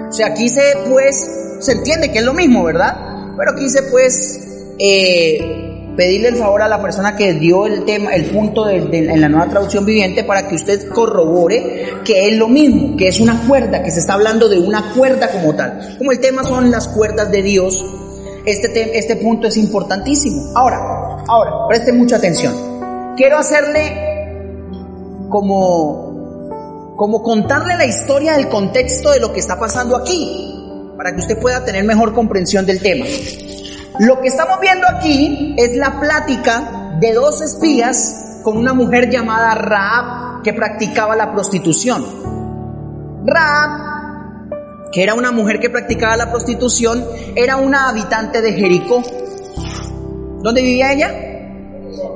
[0.09, 1.16] O sea, aquí se pues,
[1.61, 2.97] se entiende que es lo mismo, ¿verdad?
[3.37, 5.67] Pero aquí se pues eh,
[5.99, 9.49] pedirle el favor a la persona que dio el tema, el punto en la nueva
[9.49, 13.91] traducción viviente para que usted corrobore que es lo mismo, que es una cuerda, que
[13.91, 15.97] se está hablando de una cuerda como tal.
[15.99, 17.85] Como el tema son las cuerdas de Dios,
[18.45, 20.53] este, este punto es importantísimo.
[20.55, 20.79] Ahora,
[21.27, 22.55] ahora, preste mucha atención.
[23.17, 24.39] Quiero hacerle
[25.29, 31.19] como, como contarle la historia del contexto de lo que está pasando aquí, para que
[31.19, 33.05] usted pueda tener mejor comprensión del tema.
[33.99, 39.57] Lo que estamos viendo aquí es la plática de dos espías con una mujer llamada
[39.57, 42.05] Raab que practicaba la prostitución.
[43.27, 49.03] Raab, que era una mujer que practicaba la prostitución, era una habitante de Jericó.
[50.43, 51.11] ¿Dónde vivía ella?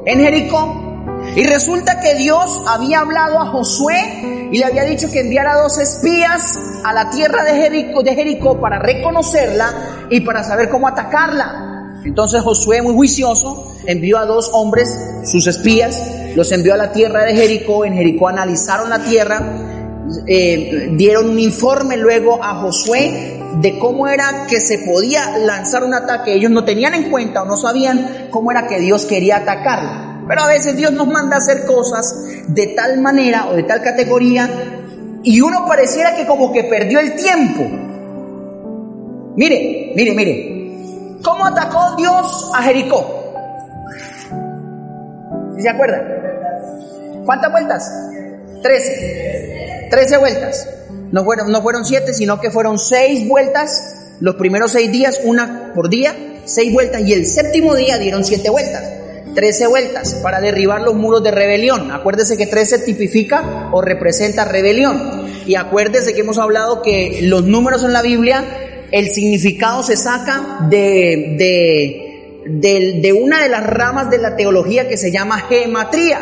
[0.07, 0.79] En Jericó.
[1.35, 5.79] Y resulta que Dios había hablado a Josué y le había dicho que enviara dos
[5.79, 11.71] espías a la tierra de Jericó, de Jericó para reconocerla y para saber cómo atacarla.
[12.05, 14.89] Entonces Josué, muy juicioso, envió a dos hombres,
[15.25, 16.01] sus espías,
[16.35, 17.85] los envió a la tierra de Jericó.
[17.85, 19.69] En Jericó analizaron la tierra
[20.27, 25.95] eh, dieron un informe luego a Josué de cómo era que se podía lanzar un
[25.95, 26.35] ataque.
[26.35, 30.27] Ellos no tenían en cuenta o no sabían cómo era que Dios quería atacarlo.
[30.27, 32.15] Pero a veces Dios nos manda a hacer cosas
[32.49, 34.49] de tal manera o de tal categoría
[35.23, 37.63] y uno pareciera que como que perdió el tiempo.
[39.37, 40.62] Mire, mire, mire.
[41.23, 43.35] ¿Cómo atacó Dios a Jericó?
[45.57, 46.03] ¿Sí ¿Se acuerdan?
[47.25, 47.93] ¿Cuántas vueltas?
[48.63, 49.89] Trece.
[49.91, 50.69] Trece vueltas.
[51.13, 53.99] No fueron, no fueron siete, sino que fueron seis vueltas.
[54.21, 57.03] Los primeros seis días, una por día, seis vueltas.
[57.03, 58.83] Y el séptimo día dieron siete vueltas.
[59.35, 61.91] Trece vueltas para derribar los muros de rebelión.
[61.91, 65.27] Acuérdese que trece tipifica o representa rebelión.
[65.47, 68.45] Y acuérdese que hemos hablado que los números en la Biblia,
[68.93, 71.35] el significado se saca de,
[72.45, 76.21] de, de, una de las ramas de la teología que se llama gematría.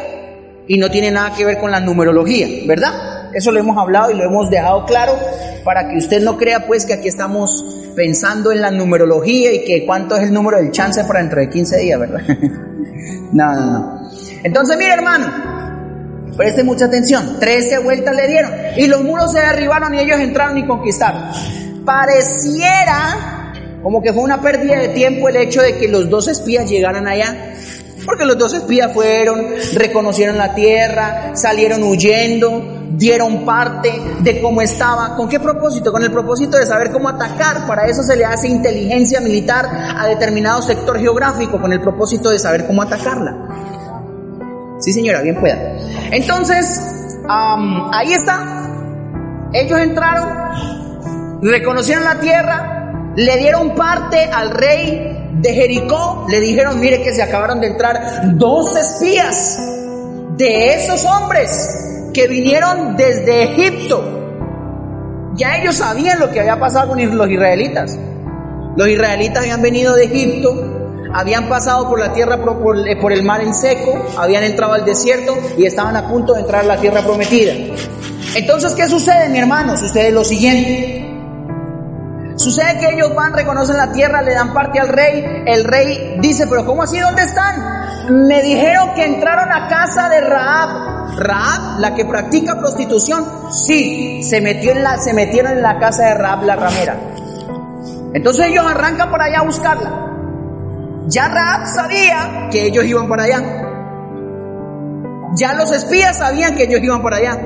[0.69, 3.33] Y no tiene nada que ver con la numerología, ¿verdad?
[3.35, 5.19] Eso lo hemos hablado y lo hemos dejado claro
[5.65, 7.65] para que usted no crea pues que aquí estamos
[7.97, 11.51] pensando en la numerología y que cuánto es el número del chance para dentro de
[11.51, 12.21] 15 días, ¿verdad?
[13.33, 14.11] no, no, no.
[14.45, 15.27] Entonces, mire hermano,
[16.37, 20.57] preste mucha atención, 13 vueltas le dieron y los muros se derribaron y ellos entraron
[20.57, 21.23] y conquistaron.
[21.85, 26.69] Pareciera como que fue una pérdida de tiempo el hecho de que los dos espías
[26.69, 27.55] llegaran allá.
[28.05, 35.17] Porque los dos espías fueron, reconocieron la tierra, salieron huyendo, dieron parte de cómo estaba.
[35.17, 35.93] ¿Con qué propósito?
[35.93, 37.67] Con el propósito de saber cómo atacar.
[37.67, 42.39] Para eso se le hace inteligencia militar a determinado sector geográfico, con el propósito de
[42.39, 43.37] saber cómo atacarla.
[44.81, 45.59] Sí, señora, bien pueda.
[46.11, 46.81] Entonces,
[47.29, 48.67] ahí está.
[49.53, 50.80] Ellos entraron,
[51.43, 57.23] reconocieron la tierra, le dieron parte al rey de Jericó, le dijeron, mire que se
[57.23, 59.59] acabaron de entrar dos espías
[60.37, 64.19] de esos hombres que vinieron desde Egipto.
[65.35, 67.99] Ya ellos sabían lo que había pasado con los israelitas.
[68.77, 73.55] Los israelitas habían venido de Egipto, habían pasado por la tierra por, el mar en
[73.55, 77.53] seco, habían entrado al desierto y estaban a punto de entrar a la tierra prometida.
[78.35, 79.77] Entonces, ¿qué sucede, mi hermano?
[79.77, 81.00] Sucede lo siguiente.
[82.41, 85.43] Sucede que ellos van, reconocen la tierra, le dan parte al rey.
[85.45, 86.99] El rey dice, pero ¿cómo así?
[86.99, 88.25] ¿Dónde están?
[88.27, 91.19] Me dijeron que entraron a casa de Raab.
[91.19, 96.05] Raab, la que practica prostitución, sí, se, metió en la, se metieron en la casa
[96.05, 96.97] de Raab, la ramera.
[98.15, 100.07] Entonces ellos arrancan para allá a buscarla.
[101.09, 103.43] Ya Raab sabía que ellos iban para allá.
[105.37, 107.39] Ya los espías sabían que ellos iban para allá.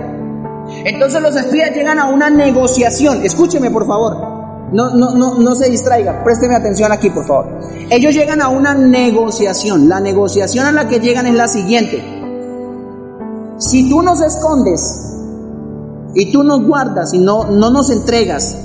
[0.84, 3.24] Entonces los espías llegan a una negociación.
[3.24, 4.33] Escúcheme, por favor.
[4.72, 7.60] No, no, no, no se distraiga, présteme atención aquí, por favor.
[7.90, 9.88] Ellos llegan a una negociación.
[9.88, 12.02] La negociación a la que llegan es la siguiente.
[13.58, 15.14] Si tú nos escondes
[16.14, 18.56] y tú nos guardas y no, no nos entregas,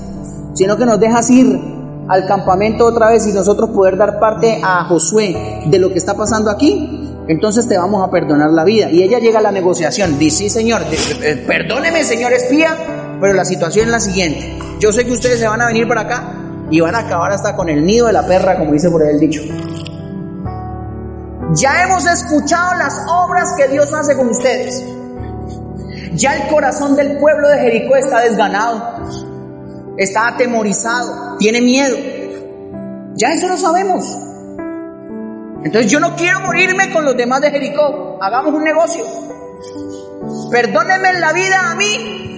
[0.54, 1.60] sino que nos dejas ir
[2.08, 6.16] al campamento otra vez y nosotros poder dar parte a Josué de lo que está
[6.16, 8.90] pasando aquí, entonces te vamos a perdonar la vida.
[8.90, 12.76] Y ella llega a la negociación, dice, sí señor, eh, perdóneme señor espía,
[13.22, 14.58] pero la situación es la siguiente.
[14.80, 16.24] Yo sé que ustedes se van a venir para acá
[16.72, 19.10] y van a acabar hasta con el nido de la perra, como dice por ahí
[19.10, 19.42] el dicho.
[21.56, 24.86] Ya hemos escuchado las obras que Dios hace con ustedes.
[26.14, 28.82] Ya el corazón del pueblo de Jericó está desganado,
[29.98, 31.98] está atemorizado, tiene miedo.
[33.16, 34.06] Ya eso lo sabemos.
[35.64, 38.18] Entonces yo no quiero morirme con los demás de Jericó.
[38.22, 39.04] Hagamos un negocio.
[40.52, 42.29] Perdónenme la vida a mí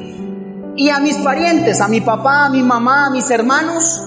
[0.75, 4.01] y a mis parientes, a mi papá, a mi mamá, a mis hermanos,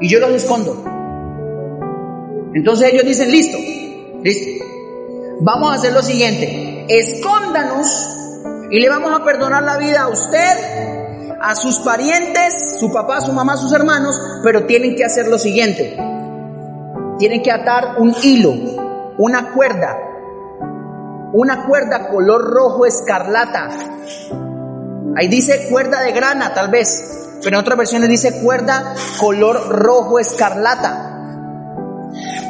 [0.00, 0.84] y yo los escondo.
[2.54, 3.58] Entonces ellos dicen, listo,
[4.22, 4.64] listo,
[5.40, 8.08] vamos a hacer lo siguiente, escóndanos
[8.70, 13.32] y le vamos a perdonar la vida a usted, a sus parientes, su papá, su
[13.32, 15.96] mamá, sus hermanos, pero tienen que hacer lo siguiente,
[17.18, 18.52] tienen que atar un hilo,
[19.18, 20.07] una cuerda
[21.32, 23.68] una cuerda color rojo escarlata.
[25.16, 30.18] Ahí dice cuerda de grana, tal vez, pero en otras versiones dice cuerda color rojo
[30.18, 31.14] escarlata.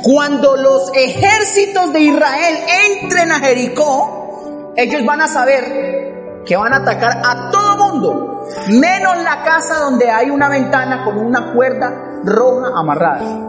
[0.03, 2.57] Cuando los ejércitos de Israel
[3.01, 9.17] entren a Jericó, ellos van a saber que van a atacar a todo mundo, menos
[9.23, 13.49] la casa donde hay una ventana con una cuerda roja amarrada.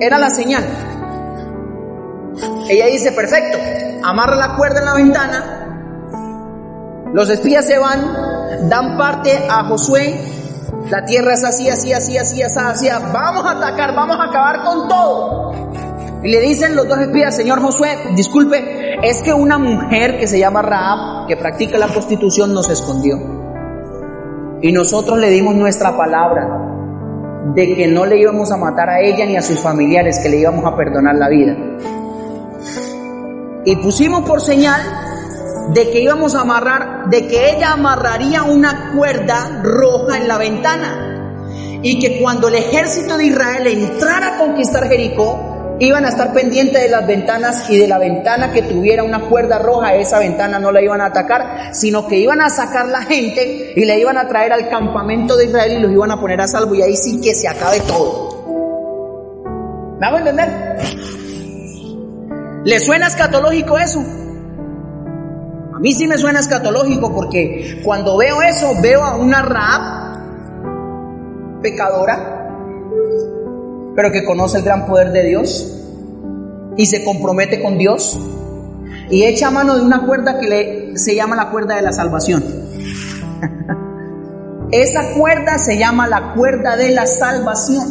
[0.00, 0.93] Era la señal.
[2.68, 3.58] Ella dice, perfecto,
[4.02, 5.64] amarra la cuerda en la ventana.
[7.12, 10.18] Los espías se van, dan parte a Josué.
[10.90, 12.88] La tierra es así, así, así, así, así, así.
[13.12, 15.52] Vamos a atacar, vamos a acabar con todo.
[16.24, 20.38] Y le dicen los dos espías, señor Josué, disculpe, es que una mujer que se
[20.38, 23.16] llama Raab, que practica la prostitución, nos escondió.
[24.62, 26.48] Y nosotros le dimos nuestra palabra
[27.54, 30.38] de que no le íbamos a matar a ella ni a sus familiares, que le
[30.38, 31.54] íbamos a perdonar la vida.
[33.64, 34.80] Y pusimos por señal
[35.72, 41.80] de que íbamos a amarrar, de que ella amarraría una cuerda roja en la ventana.
[41.82, 46.82] Y que cuando el ejército de Israel entrara a conquistar Jericó, iban a estar pendientes
[46.82, 50.70] de las ventanas y de la ventana que tuviera una cuerda roja, esa ventana no
[50.70, 54.28] la iban a atacar, sino que iban a sacar la gente y la iban a
[54.28, 57.20] traer al campamento de Israel y los iban a poner a salvo y ahí sí
[57.20, 58.34] que se acabe todo.
[59.98, 60.48] ¿Me hago entender?
[62.64, 64.02] ¿Le suena escatológico eso?
[65.74, 70.14] A mí sí me suena escatológico porque cuando veo eso veo a una Raab
[71.60, 72.30] pecadora
[73.94, 75.72] pero que conoce el gran poder de Dios
[76.76, 78.18] y se compromete con Dios
[79.10, 82.42] y echa mano de una cuerda que le, se llama la cuerda de la salvación.
[84.70, 87.86] Esa cuerda se llama la cuerda de la salvación.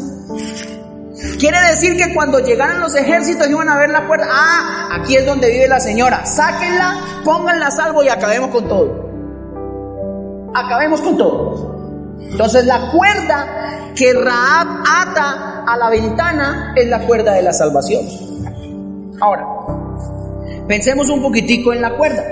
[1.43, 4.29] Quiere decir que cuando llegaran los ejércitos iban a ver la cuerda.
[4.31, 6.25] Ah, aquí es donde vive la señora.
[6.25, 10.51] Sáquenla, pónganla a salvo y acabemos con todo.
[10.55, 12.15] Acabemos con todo.
[12.21, 18.05] Entonces la cuerda que Raab ata a la ventana es la cuerda de la salvación.
[19.19, 19.45] Ahora,
[20.65, 22.23] pensemos un poquitico en la cuerda.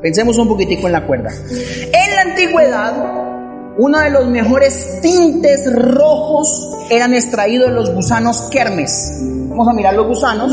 [0.00, 1.28] Pensemos un poquitico en la cuerda.
[1.30, 3.29] En la antigüedad,
[3.78, 9.18] uno de los mejores tintes rojos eran extraídos de los gusanos kermes.
[9.48, 10.52] Vamos a mirar los gusanos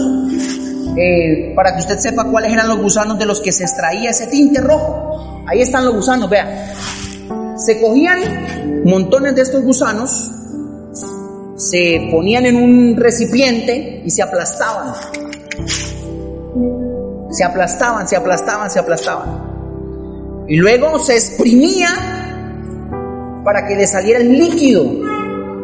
[0.95, 4.27] eh, para que usted sepa cuáles eran los gusanos de los que se extraía ese
[4.27, 5.43] tinte rojo.
[5.47, 6.47] Ahí están los gusanos, vean.
[7.57, 10.31] Se cogían montones de estos gusanos
[11.57, 14.93] se ponían en un recipiente y se aplastaban.
[17.31, 20.45] Se aplastaban, se aplastaban, se aplastaban.
[20.47, 22.26] Y luego se exprimía
[23.47, 24.83] para que le saliera el líquido.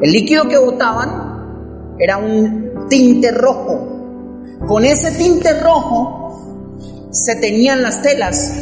[0.02, 4.56] El líquido que botaban era un tinte rojo.
[4.66, 8.54] Con ese tinte rojo se tenían las telas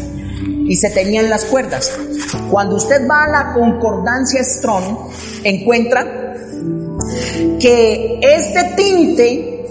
[0.68, 1.96] y se tenían las cuerdas.
[2.50, 5.12] Cuando usted va a la concordancia Strong,
[5.44, 6.34] encuentra
[7.60, 9.66] que este tinte,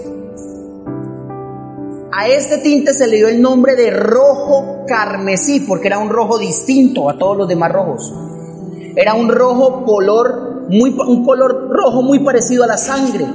[2.13, 6.39] a este tinte se le dio el nombre de rojo carmesí, porque era un rojo
[6.39, 8.30] distinto a todos los demás rojos.
[8.95, 13.25] Era un rojo color, muy, un color rojo muy parecido a la sangre.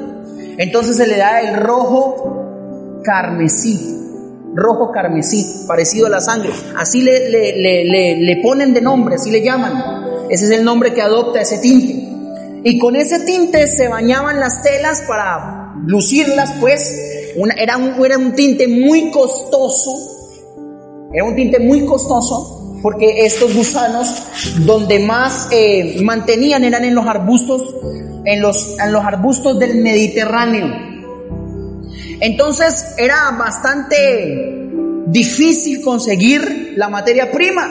[0.58, 3.78] Entonces se le da el rojo carmesí,
[4.54, 6.50] rojo carmesí, parecido a la sangre.
[6.76, 10.26] Así le, le, le ponen de nombre, así le llaman.
[10.28, 12.16] Ese es el nombre que adopta ese tinte.
[12.64, 18.32] Y con ese tinte se bañaban las telas para lucirlas, pues era, un, era un
[18.32, 19.92] tinte muy costoso,
[21.12, 24.22] era un tinte muy costoso, porque estos gusanos
[24.58, 27.74] donde más eh, mantenían eran en los arbustos,
[28.24, 30.72] en los, en los arbustos del Mediterráneo.
[32.20, 34.68] Entonces era bastante
[35.08, 37.66] difícil conseguir la materia prima.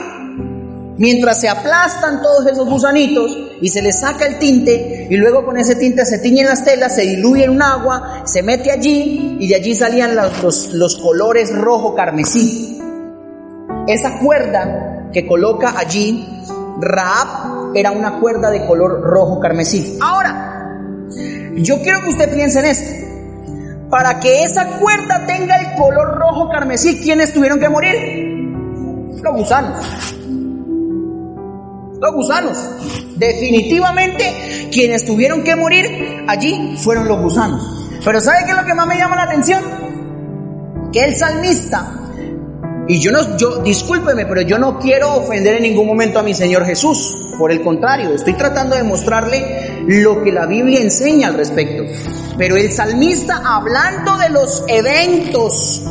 [0.98, 5.56] Mientras se aplastan todos esos gusanitos y se les saca el tinte y luego con
[5.56, 9.48] ese tinte se tiñen las telas, se diluye en un agua, se mete allí y
[9.48, 12.78] de allí salían los, los, colores rojo carmesí.
[13.86, 16.26] Esa cuerda que coloca allí
[16.80, 19.98] Raab era una cuerda de color rojo carmesí.
[20.00, 20.76] Ahora,
[21.54, 23.06] yo quiero que usted piense en esto.
[23.90, 27.96] Para que esa cuerda tenga el color rojo carmesí, ¿quiénes tuvieron que morir?
[29.22, 29.84] Los gusanos
[32.00, 32.56] los gusanos.
[33.16, 37.88] Definitivamente quienes tuvieron que morir allí fueron los gusanos.
[38.04, 39.62] Pero ¿sabe qué es lo que más me llama la atención?
[40.92, 41.92] Que el salmista,
[42.88, 46.34] y yo no, yo, discúlpeme, pero yo no quiero ofender en ningún momento a mi
[46.34, 47.34] Señor Jesús.
[47.36, 51.84] Por el contrario, estoy tratando de mostrarle lo que la Biblia enseña al respecto.
[52.38, 55.82] Pero el salmista, hablando de los eventos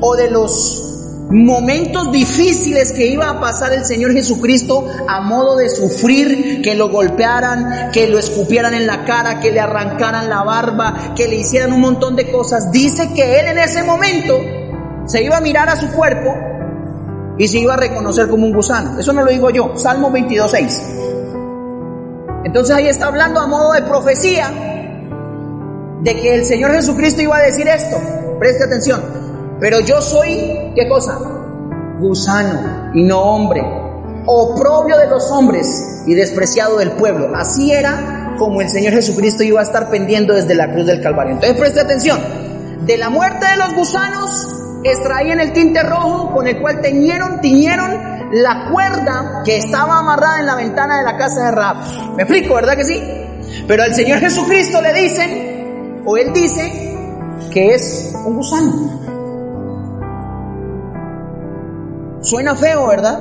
[0.00, 0.86] o de los
[1.30, 6.88] momentos difíciles que iba a pasar el Señor Jesucristo a modo de sufrir, que lo
[6.88, 11.72] golpearan, que lo escupieran en la cara, que le arrancaran la barba, que le hicieran
[11.72, 12.72] un montón de cosas.
[12.72, 14.40] Dice que él en ese momento
[15.10, 16.32] se iba a mirar a su cuerpo
[17.36, 19.00] y se iba a reconocer como un gusano.
[19.00, 22.44] Eso no lo digo yo, Salmo 22.6.
[22.44, 24.52] Entonces ahí está hablando a modo de profecía
[26.02, 27.96] de que el Señor Jesucristo iba a decir esto.
[28.38, 29.02] Preste atención.
[29.58, 31.18] Pero yo soy, ¿qué cosa?
[31.98, 33.62] Gusano y no hombre,
[34.26, 37.34] oprobio de los hombres y despreciado del pueblo.
[37.34, 41.32] Así era como el Señor Jesucristo iba a estar pendiendo desde la cruz del Calvario.
[41.32, 42.20] Entonces preste atención.
[42.86, 44.46] de la muerte de los gusanos,
[44.84, 50.46] extraían el tinte rojo con el cual teñieron, tiñeron la cuerda que estaba amarrada en
[50.46, 52.16] la ventana de la casa de Raab.
[52.16, 53.02] ¿Me explico, verdad que sí?
[53.66, 56.96] Pero al Señor Jesucristo le dicen, o Él dice,
[57.50, 59.00] que es un gusano.
[62.22, 63.18] Suena feo, ¿verdad?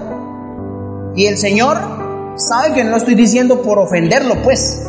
[1.15, 1.77] Y el Señor
[2.35, 4.85] sabe que no lo estoy diciendo por ofenderlo, pues,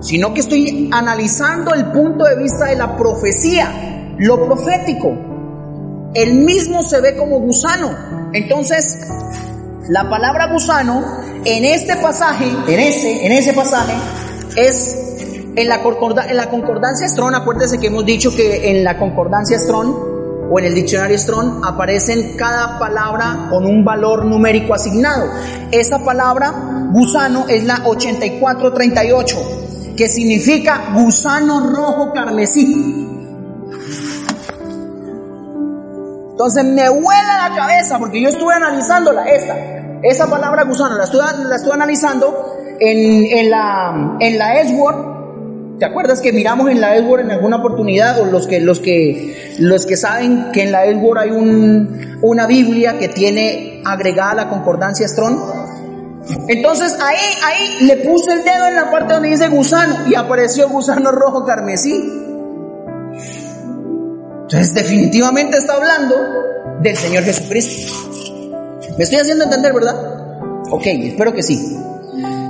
[0.00, 5.27] sino que estoy analizando el punto de vista de la profecía, lo profético.
[6.14, 8.30] Él mismo se ve como gusano.
[8.32, 9.00] Entonces,
[9.88, 11.04] la palabra gusano
[11.44, 13.94] en este pasaje, en ese, en ese pasaje,
[14.56, 14.96] es
[15.56, 15.80] en la,
[16.32, 19.94] la concordancia Strong, acuérdense que hemos dicho que en la concordancia Strong
[20.50, 25.26] o en el diccionario Strong aparecen cada palabra con un valor numérico asignado.
[25.70, 32.97] Esa palabra gusano es la 8438, que significa gusano rojo carmesí.
[36.38, 39.56] Entonces me vuela la cabeza porque yo estuve analizándola, esta,
[40.04, 44.62] esa palabra gusano, la estuve, la estuve analizando en, en la, en la
[45.80, 49.56] ¿Te acuerdas que miramos en la Edward en alguna oportunidad o los que los que
[49.58, 54.48] los que saben que en la Edward hay un, una Biblia que tiene agregada la
[54.48, 55.40] concordancia Strong?
[56.46, 60.68] Entonces ahí ahí le puse el dedo en la parte donde dice gusano y apareció
[60.68, 62.17] gusano rojo carmesí.
[64.50, 66.16] Entonces definitivamente está hablando
[66.80, 67.92] del Señor Jesucristo.
[68.96, 69.94] ¿Me estoy haciendo entender, verdad?
[70.70, 71.76] Ok, espero que sí.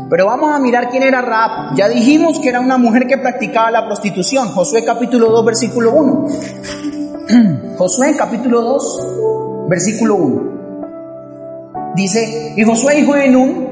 [0.09, 1.75] Pero vamos a mirar quién era Raab.
[1.75, 4.51] Ya dijimos que era una mujer que practicaba la prostitución.
[4.51, 6.29] Josué capítulo 2, versículo 1.
[7.79, 10.59] Josué capítulo 2, versículo 1.
[11.97, 13.71] Dice, y Josué hijo de Nun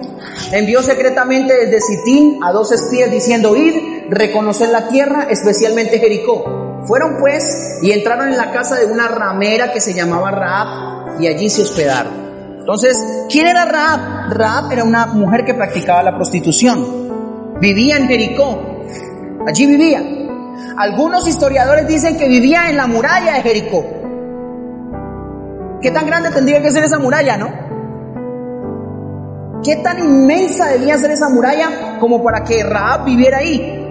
[0.50, 6.65] envió secretamente desde Sitín a dos espías diciendo, id, reconocer la tierra, especialmente Jericó.
[6.86, 11.26] Fueron pues y entraron en la casa de una ramera que se llamaba Raab y
[11.26, 12.26] allí se hospedaron.
[12.58, 12.96] Entonces,
[13.30, 14.32] ¿quién era Raab?
[14.32, 17.56] Raab era una mujer que practicaba la prostitución.
[17.60, 18.84] Vivía en Jericó.
[19.46, 20.02] Allí vivía.
[20.76, 23.84] Algunos historiadores dicen que vivía en la muralla de Jericó.
[25.80, 27.66] ¿Qué tan grande tendría que ser esa muralla, no?
[29.62, 33.84] ¿Qué tan inmensa debía ser esa muralla como para que Raab viviera ahí?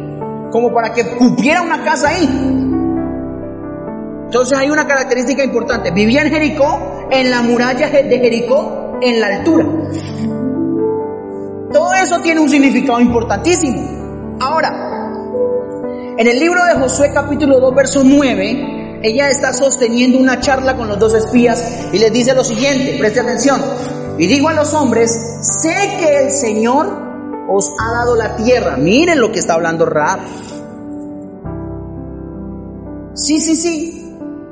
[0.52, 2.74] Como para que cupiera una casa ahí.
[4.26, 5.92] Entonces hay una característica importante.
[5.92, 9.66] Vivía en Jericó, en la muralla de Jericó, en la altura.
[11.72, 14.38] Todo eso tiene un significado importantísimo.
[14.40, 14.72] Ahora,
[16.18, 20.88] en el libro de Josué capítulo 2, verso 9, ella está sosteniendo una charla con
[20.88, 23.62] los dos espías y les dice lo siguiente, preste atención.
[24.18, 25.12] Y digo a los hombres,
[25.42, 26.88] sé que el Señor
[27.50, 28.78] os ha dado la tierra.
[28.78, 30.20] Miren lo que está hablando Raab.
[33.14, 34.05] Sí, sí, sí.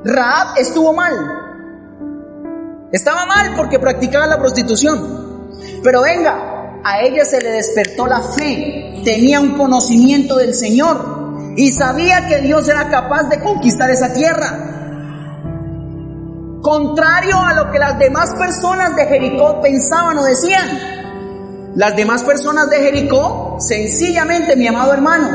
[0.06, 1.14] Raab estuvo mal.
[2.92, 5.50] Estaba mal porque practicaba la prostitución.
[5.84, 11.72] Pero venga, a ella se le despertó la fe, tenía un conocimiento del Señor y
[11.72, 14.74] sabía que Dios era capaz de conquistar esa tierra.
[16.62, 21.74] Contrario a lo que las demás personas de Jericó pensaban o decían.
[21.76, 25.30] Las demás personas de Jericó, sencillamente, mi amado hermano,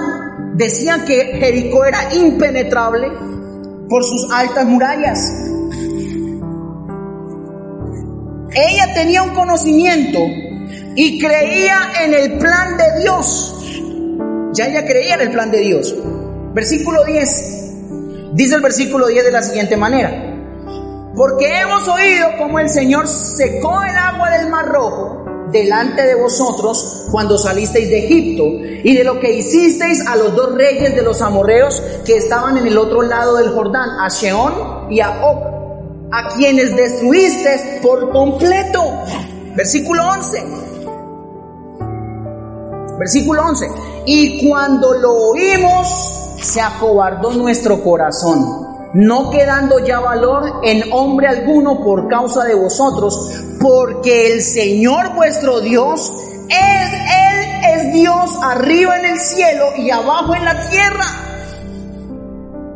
[0.54, 3.10] decían que Jericó era impenetrable,
[3.88, 5.18] por sus altas murallas.
[8.50, 10.18] Ella tenía un conocimiento
[10.96, 13.54] y creía en el plan de Dios.
[14.52, 15.94] Ya ella creía en el plan de Dios.
[16.54, 18.34] Versículo 10.
[18.34, 20.10] Dice el versículo 10 de la siguiente manera.
[21.14, 25.17] Porque hemos oído cómo el Señor secó el agua del mar rojo
[25.50, 28.44] delante de vosotros cuando salisteis de Egipto
[28.84, 32.66] y de lo que hicisteis a los dos reyes de los amorreos que estaban en
[32.66, 38.82] el otro lado del Jordán, a Sheón y a Og, a quienes destruiste por completo.
[39.54, 40.44] Versículo 11.
[42.98, 43.68] Versículo 11.
[44.06, 51.82] Y cuando lo oímos, se acobardó nuestro corazón no quedando ya valor en hombre alguno
[51.84, 53.30] por causa de vosotros,
[53.60, 56.12] porque el Señor vuestro Dios
[56.48, 57.38] es Él
[57.74, 61.04] es Dios arriba en el cielo y abajo en la tierra.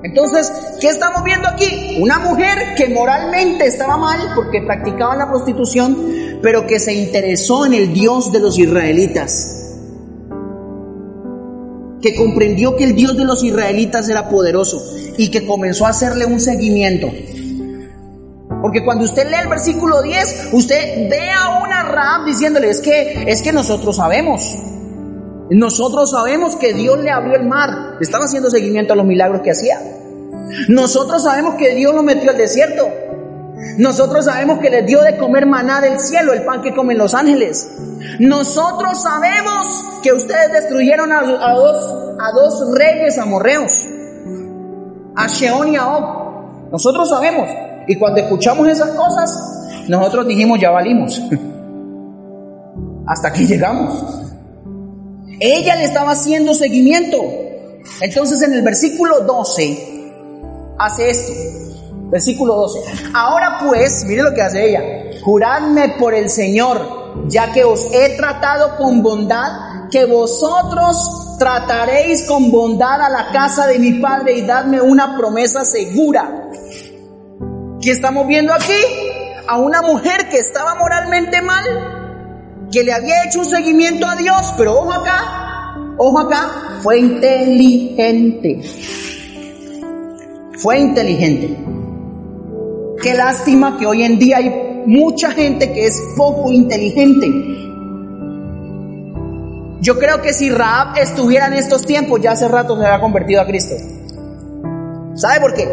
[0.02, 1.98] Entonces, ¿qué estamos viendo aquí?
[2.00, 7.74] Una mujer que moralmente estaba mal porque practicaba la prostitución, pero que se interesó en
[7.74, 9.61] el Dios de los israelitas
[12.02, 14.84] que comprendió que el Dios de los israelitas era poderoso
[15.16, 17.10] y que comenzó a hacerle un seguimiento.
[18.60, 23.24] Porque cuando usted lee el versículo 10, usted ve a una Ram diciéndole, es que,
[23.26, 24.56] es que nosotros sabemos.
[25.50, 27.96] Nosotros sabemos que Dios le abrió el mar.
[28.00, 29.80] Estaba haciendo seguimiento a los milagros que hacía.
[30.68, 32.88] Nosotros sabemos que Dios lo metió al desierto.
[33.78, 37.14] Nosotros sabemos que les dio de comer maná del cielo, el pan que comen los
[37.14, 37.70] ángeles.
[38.18, 43.86] Nosotros sabemos que ustedes destruyeron a, dos, a reyes amorreos,
[45.16, 46.70] a Sheón y a Og.
[46.72, 47.48] Nosotros sabemos.
[47.86, 49.30] Y cuando escuchamos esas cosas,
[49.88, 51.20] nosotros dijimos, ya valimos.
[53.06, 53.92] Hasta aquí llegamos.
[55.40, 57.16] Ella le estaba haciendo seguimiento.
[58.00, 60.12] Entonces en el versículo 12
[60.78, 61.61] hace esto.
[62.12, 62.80] Versículo 12.
[63.14, 64.82] Ahora pues, mire lo que hace ella.
[65.24, 72.50] Juradme por el Señor, ya que os he tratado con bondad, que vosotros trataréis con
[72.50, 76.50] bondad a la casa de mi padre y dadme una promesa segura.
[77.80, 78.78] ¿Qué estamos viendo aquí?
[79.48, 81.64] A una mujer que estaba moralmente mal,
[82.70, 88.60] que le había hecho un seguimiento a Dios, pero ojo acá, ojo acá, fue inteligente.
[90.58, 91.72] Fue inteligente.
[93.02, 97.28] Qué lástima que hoy en día hay mucha gente que es poco inteligente.
[99.80, 103.40] Yo creo que si Raab estuviera en estos tiempos, ya hace rato se había convertido
[103.40, 103.74] a Cristo.
[105.14, 105.68] ¿Sabe por qué?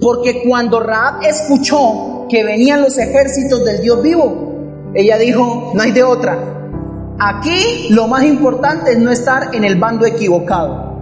[0.00, 5.92] Porque cuando Raab escuchó que venían los ejércitos del Dios vivo, ella dijo, no hay
[5.92, 6.38] de otra.
[7.18, 10.94] Aquí lo más importante es no estar en el bando equivocado.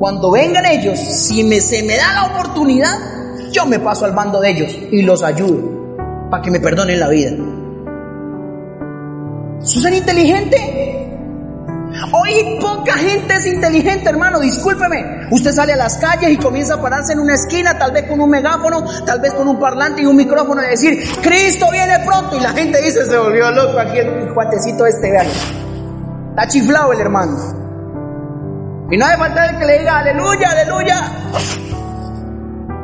[0.00, 3.19] Cuando vengan ellos, si me, se me da la oportunidad,
[3.52, 7.08] yo me paso al bando de ellos y los ayudo para que me perdonen la
[7.08, 7.30] vida.
[9.62, 11.00] ¿Eso es inteligente?
[12.12, 15.28] Hoy poca gente es inteligente, hermano, discúlpeme.
[15.30, 18.20] Usted sale a las calles y comienza a pararse en una esquina, tal vez con
[18.20, 22.36] un megáfono, tal vez con un parlante y un micrófono y decir, Cristo viene pronto.
[22.36, 25.26] Y la gente dice, se volvió loco aquí el cuatecito este, vean.
[26.30, 27.36] Está chiflado el hermano.
[28.90, 31.12] Y no hay faltar el que le diga, aleluya, aleluya.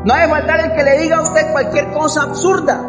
[0.07, 2.80] No hay faltar el que le diga a usted cualquier cosa absurda.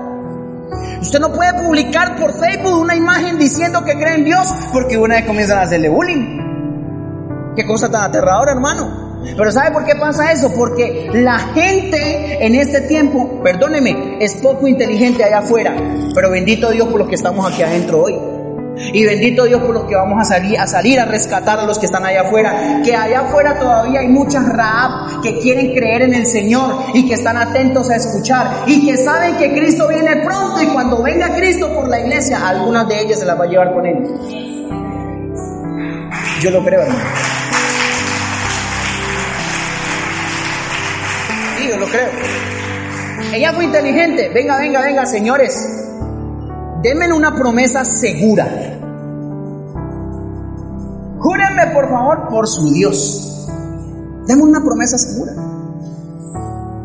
[1.02, 5.16] Usted no puede publicar por Facebook una imagen diciendo que cree en Dios porque una
[5.16, 7.56] vez comienzan a hacerle bullying.
[7.56, 9.24] Qué cosa tan aterradora, hermano.
[9.36, 10.54] Pero ¿sabe por qué pasa eso?
[10.56, 15.76] Porque la gente en este tiempo, perdóneme, es poco inteligente allá afuera.
[16.14, 18.37] Pero bendito Dios por los que estamos aquí adentro hoy.
[18.94, 21.80] Y bendito Dios por los que vamos a salir, a salir a rescatar a los
[21.80, 22.82] que están allá afuera.
[22.84, 27.16] Que allá afuera todavía hay muchas Raab que quieren creer en el Señor y que
[27.16, 31.74] están atentos a escuchar y que saben que Cristo viene pronto y cuando venga Cristo
[31.74, 33.98] por la iglesia, algunas de ellas se las va a llevar con él.
[36.42, 36.86] Yo lo creo,
[41.68, 42.10] yo lo creo.
[43.34, 44.30] Ella fue inteligente.
[44.34, 45.87] Venga, venga, venga, señores.
[46.88, 48.48] Denme una promesa segura.
[51.20, 53.46] Júrenme por favor por su Dios.
[54.26, 55.34] Denme una promesa segura.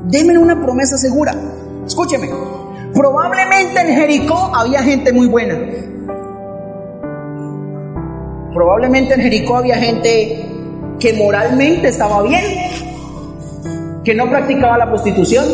[0.06, 1.32] Denme una promesa segura.
[1.86, 2.28] Escúcheme.
[2.92, 5.56] Probablemente en Jericó había gente muy buena.
[8.52, 10.50] Probablemente en Jericó había gente
[10.98, 12.42] que moralmente estaba bien,
[14.02, 15.46] que no practicaba la prostitución,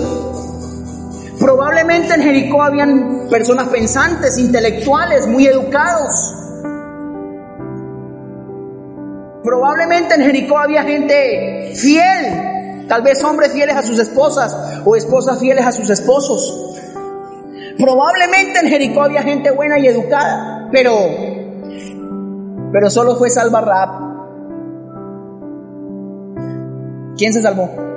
[1.41, 6.35] Probablemente en Jericó habían personas pensantes, intelectuales, muy educados.
[9.45, 15.39] Probablemente en Jericó había gente fiel, tal vez hombres fieles a sus esposas o esposas
[15.39, 16.77] fieles a sus esposos.
[17.79, 20.93] Probablemente en Jericó había gente buena y educada, pero
[22.73, 24.09] pero solo fue salva Raab.
[27.17, 27.88] ¿Quién se salvó?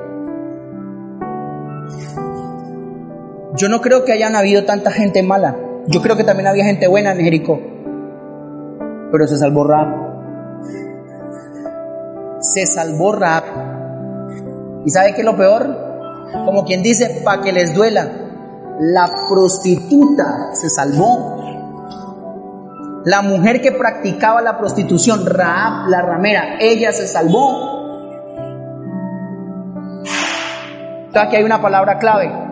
[3.56, 5.58] Yo no creo que hayan habido tanta gente mala.
[5.88, 7.60] Yo creo que también había gente buena en Jericó.
[9.12, 10.12] Pero se salvó Raab.
[12.40, 13.44] Se salvó Raab.
[14.86, 15.68] ¿Y sabe qué es lo peor?
[16.46, 18.10] Como quien dice, para que les duela,
[18.80, 21.40] la prostituta se salvó.
[23.04, 27.82] La mujer que practicaba la prostitución, Raab, la ramera, ella se salvó.
[31.14, 32.51] Aquí hay una palabra clave.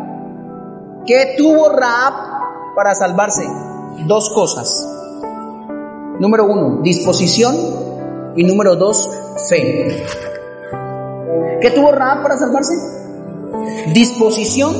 [1.09, 3.41] ¿Qué tuvo Raab para salvarse?
[4.05, 4.87] Dos cosas.
[6.19, 7.55] Número uno, disposición.
[8.35, 9.09] Y número dos,
[9.49, 10.05] fe.
[11.61, 12.75] ¿Qué tuvo Raab para salvarse?
[13.91, 14.75] Disposición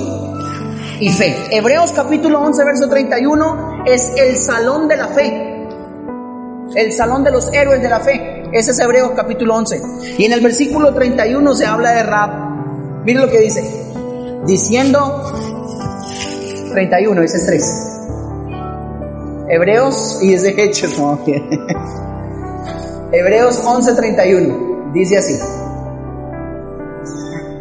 [0.99, 1.35] y fe.
[1.49, 5.67] Hebreos capítulo 11, verso 31 es el salón de la fe.
[6.75, 8.43] El salón de los héroes de la fe.
[8.53, 9.81] Ese es Hebreos capítulo 11.
[10.19, 13.03] Y en el versículo 31 se habla de Raab.
[13.03, 13.63] Miren lo que dice.
[14.45, 15.23] Diciendo,
[16.71, 17.89] 31, ese es 3.
[19.49, 21.19] Hebreos, y es de Hechos, no,
[23.11, 25.39] Hebreos 11:31, dice así.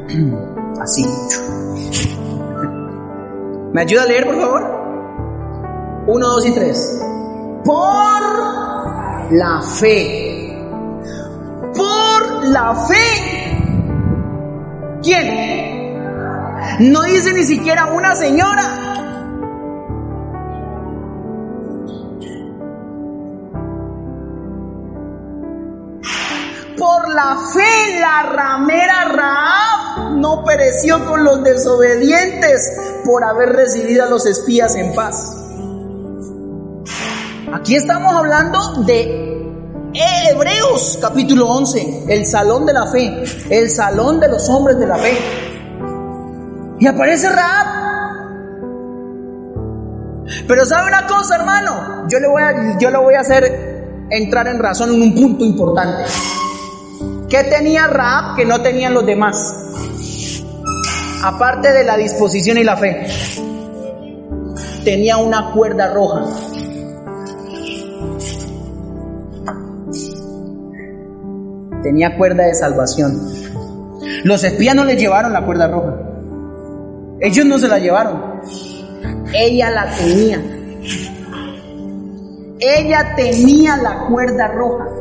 [0.80, 1.04] Así.
[3.72, 4.62] ¿Me ayuda a leer, por favor?
[6.06, 7.00] Uno, dos y tres.
[7.64, 8.22] Por
[9.32, 10.56] la fe.
[11.76, 13.58] Por la fe.
[15.02, 16.90] ¿Quién?
[16.92, 18.87] No dice ni siquiera una señora.
[27.14, 32.70] La fe, la ramera Raab no pereció con los desobedientes
[33.04, 35.34] por haber recibido a los espías en paz.
[37.54, 39.28] Aquí estamos hablando de
[39.94, 44.96] Hebreos capítulo 11, el salón de la fe, el salón de los hombres de la
[44.96, 45.18] fe.
[46.78, 47.66] Y aparece Raab.
[50.46, 54.46] Pero sabe una cosa, hermano, yo le voy a, yo le voy a hacer entrar
[54.46, 56.04] en razón en un punto importante.
[57.28, 59.54] ¿Qué tenía Raab que no tenían los demás?
[61.22, 63.06] Aparte de la disposición y la fe,
[64.82, 66.24] tenía una cuerda roja.
[71.82, 73.20] Tenía cuerda de salvación.
[74.24, 75.96] Los espías no le llevaron la cuerda roja.
[77.20, 78.40] Ellos no se la llevaron.
[79.34, 80.42] Ella la tenía.
[82.58, 84.97] Ella tenía la cuerda roja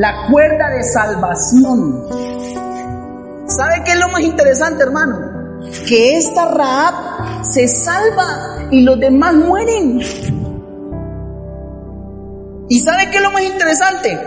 [0.00, 2.06] la cuerda de salvación.
[3.46, 5.60] ¿Sabe qué es lo más interesante, hermano?
[5.86, 10.00] Que esta Raab se salva y los demás mueren.
[12.70, 14.18] ¿Y sabe qué es lo más interesante?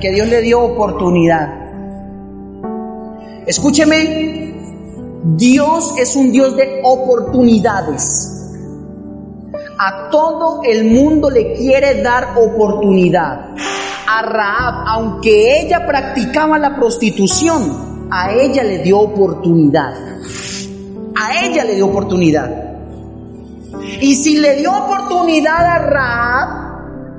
[0.00, 1.46] Que Dios le dio oportunidad.
[3.46, 4.54] Escúcheme,
[5.36, 8.34] Dios es un Dios de oportunidades.
[9.78, 13.48] A todo el mundo le quiere dar oportunidad
[14.10, 19.92] a Raab, aunque ella practicaba la prostitución, a ella le dio oportunidad.
[21.14, 22.50] A ella le dio oportunidad.
[24.00, 26.57] Y si le dio oportunidad a Raab,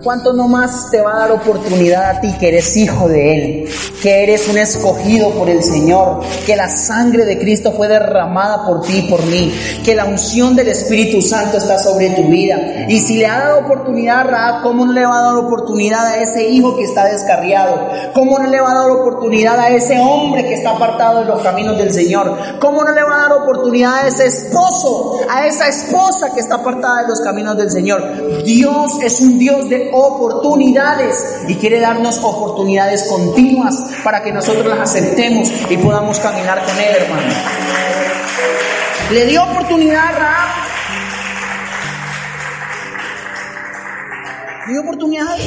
[0.04, 3.70] ¿Cuánto nomás te va a dar oportunidad a ti que eres hijo de Él?
[4.02, 8.82] Que eres un escogido por el Señor, que la sangre de Cristo fue derramada por
[8.82, 12.86] ti y por mí, que la unción del Espíritu Santo está sobre tu vida.
[12.88, 16.06] Y si le ha dado oportunidad a Raab, ¿cómo no le va a dar oportunidad
[16.06, 17.90] a ese hijo que está descarriado?
[18.14, 21.42] ¿Cómo no le va a dar oportunidad a ese hombre que está apartado de los
[21.42, 22.38] caminos del Señor?
[22.62, 26.56] ¿Cómo no le va a dar oportunidad a ese esposo, a esa esposa que está
[26.56, 28.44] apartada de los caminos del Señor?
[28.46, 34.80] Dios es un Dios de oportunidades y quiere darnos oportunidades continuas para que nosotros las
[34.80, 37.34] aceptemos y podamos caminar con Él, hermano.
[39.12, 40.50] Le dio oportunidad a Raab.
[44.68, 45.38] Le dio oportunidad.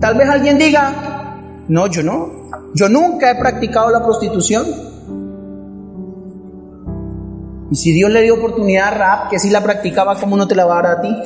[0.00, 1.36] Tal vez alguien diga,
[1.68, 2.48] no, yo no.
[2.74, 4.66] Yo nunca he practicado la prostitución.
[7.70, 10.56] Y si Dios le dio oportunidad a Raab, que sí la practicaba, ¿cómo no te
[10.56, 11.16] la va a dar a ti?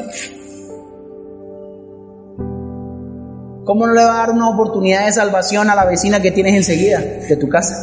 [3.65, 6.55] ¿Cómo no le va a dar una oportunidad de salvación a la vecina que tienes
[6.55, 7.75] enseguida de tu casa?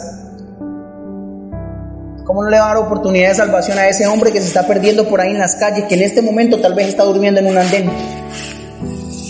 [2.24, 4.68] ¿Cómo no le va a dar oportunidad de salvación a ese hombre que se está
[4.68, 7.48] perdiendo por ahí en las calles, que en este momento tal vez está durmiendo en
[7.48, 7.90] un andén,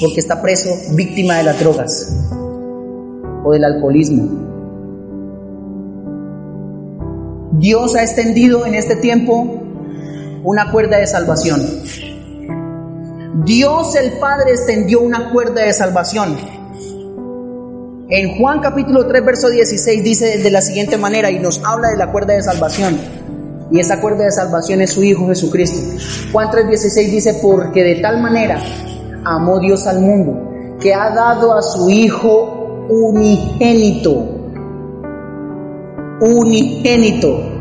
[0.02, 2.14] porque está preso, víctima de las drogas
[3.46, 4.61] o del alcoholismo?
[7.54, 9.62] Dios ha extendido en este tiempo
[10.43, 11.62] una cuerda de salvación.
[13.45, 16.38] Dios el Padre extendió una cuerda de salvación.
[18.10, 21.97] En Juan capítulo 3, verso 16 dice de la siguiente manera y nos habla de
[21.97, 22.97] la cuerda de salvación.
[23.70, 25.80] Y esa cuerda de salvación es su Hijo Jesucristo.
[26.32, 28.62] Juan 3, 16 dice, porque de tal manera
[29.26, 34.31] amó Dios al mundo, que ha dado a su Hijo unigénito
[36.22, 37.51] unigénito.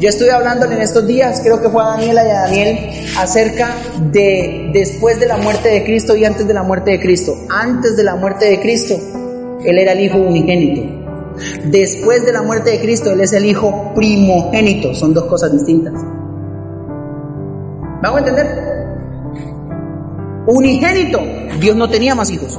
[0.00, 2.78] Yo estoy hablando en estos días, creo que fue a Daniela y a Daniel,
[3.16, 3.76] acerca
[4.10, 7.34] de después de la muerte de Cristo y antes de la muerte de Cristo.
[7.48, 8.94] Antes de la muerte de Cristo,
[9.64, 10.82] Él era el Hijo unigénito.
[11.66, 14.94] Después de la muerte de Cristo, Él es el Hijo primogénito.
[14.94, 15.94] Son dos cosas distintas.
[18.02, 18.46] ¿Vamos a entender?
[20.46, 21.20] Unigénito,
[21.60, 22.58] Dios no tenía más hijos.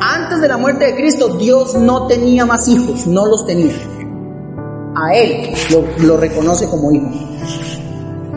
[0.00, 3.72] Antes de la muerte de Cristo, Dios no tenía más hijos, no los tenía
[4.96, 5.52] a Él
[5.98, 7.10] lo, reconoce como hijo.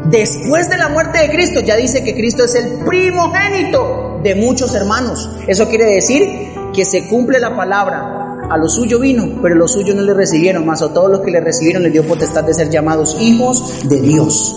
[0.10, 4.74] Después de la muerte de Cristo, ya dice que Cristo es el primogénito de muchos
[4.74, 5.30] hermanos.
[5.47, 8.14] Eso quiere decir que se cumple la palabra.
[8.49, 11.32] A lo suyo vino, pero los suyos no le recibieron, más a todos los que
[11.32, 14.55] le recibieron les dio potestad de ser llamados hijos de Dios.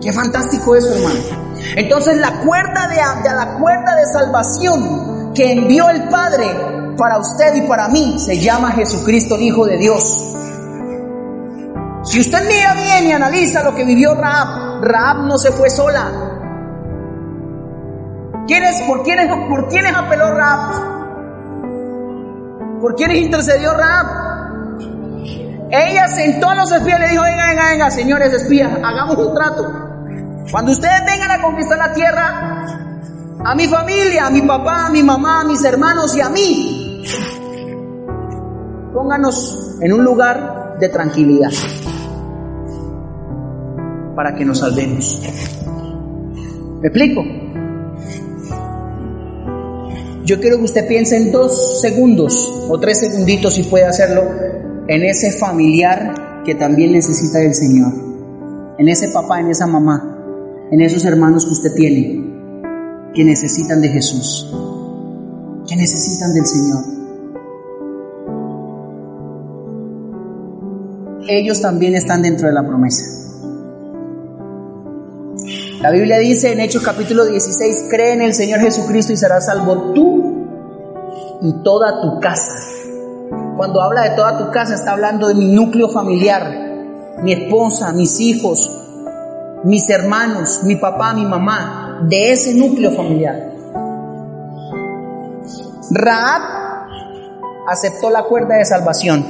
[0.00, 1.18] Qué fantástico eso, hermano.
[1.74, 6.46] Entonces la cuerda de, de la cuerda de salvación que envió el Padre
[6.96, 10.36] para usted y para mí se llama Jesucristo el Hijo de Dios.
[12.16, 16.10] Si usted mira bien y analiza lo que vivió Raab, Raab no se fue sola.
[18.46, 20.72] ¿Quiénes, por, quiénes, ¿Por quiénes apeló Raab?
[22.80, 24.06] ¿Por quiénes intercedió Raab?
[25.70, 29.34] Ella sentó a los espías y le dijo, venga, venga, venga, señores espías, hagamos un
[29.34, 29.70] trato.
[30.50, 32.64] Cuando ustedes vengan a conquistar la tierra,
[33.44, 37.04] a mi familia, a mi papá, a mi mamá, a mis hermanos y a mí,
[38.94, 41.50] pónganos en un lugar de tranquilidad
[44.16, 45.22] para que nos salvemos.
[46.80, 47.22] ¿Me explico?
[50.24, 54.22] Yo quiero que usted piense en dos segundos o tres segunditos si puede hacerlo
[54.88, 57.92] en ese familiar que también necesita del Señor,
[58.78, 62.26] en ese papá, en esa mamá, en esos hermanos que usted tiene
[63.14, 64.52] que necesitan de Jesús,
[65.66, 66.84] que necesitan del Señor.
[71.28, 73.25] Ellos también están dentro de la promesa.
[75.86, 79.92] La Biblia dice en Hechos capítulo 16, cree en el Señor Jesucristo y serás salvo
[79.94, 80.48] tú
[81.40, 82.56] y toda tu casa.
[83.56, 86.42] Cuando habla de toda tu casa está hablando de mi núcleo familiar,
[87.22, 88.68] mi esposa, mis hijos,
[89.62, 93.52] mis hermanos, mi papá, mi mamá, de ese núcleo familiar.
[95.92, 96.42] Raab
[97.68, 99.24] aceptó la cuerda de salvación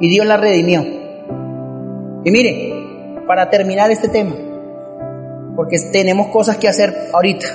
[0.00, 0.82] y Dios la redimió.
[0.82, 4.34] Y mire, para terminar este tema,
[5.58, 7.48] porque tenemos cosas que hacer ahorita.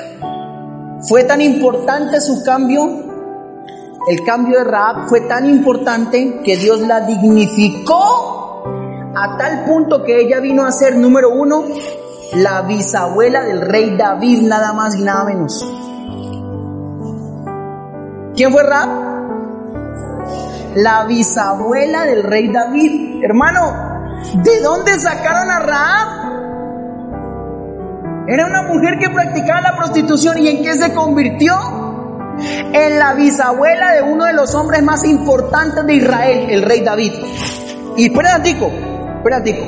[1.07, 2.83] Fue tan importante su cambio,
[4.09, 8.61] el cambio de Raab fue tan importante que Dios la dignificó
[9.15, 11.63] a tal punto que ella vino a ser, número uno,
[12.33, 15.65] la bisabuela del rey David, nada más y nada menos.
[18.35, 18.89] ¿Quién fue Raab?
[20.75, 23.23] La bisabuela del rey David.
[23.23, 23.61] Hermano,
[24.43, 26.32] ¿de dónde sacaron a Raab?
[28.27, 31.53] Era una mujer que practicaba la prostitución y en qué se convirtió?
[32.73, 37.13] En la bisabuela de uno de los hombres más importantes de Israel, el rey David.
[37.97, 38.71] Y espera tico,
[39.17, 39.65] espera tico.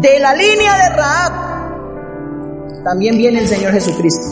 [0.00, 1.32] De la línea de Raab
[2.84, 4.28] también viene el Señor Jesucristo.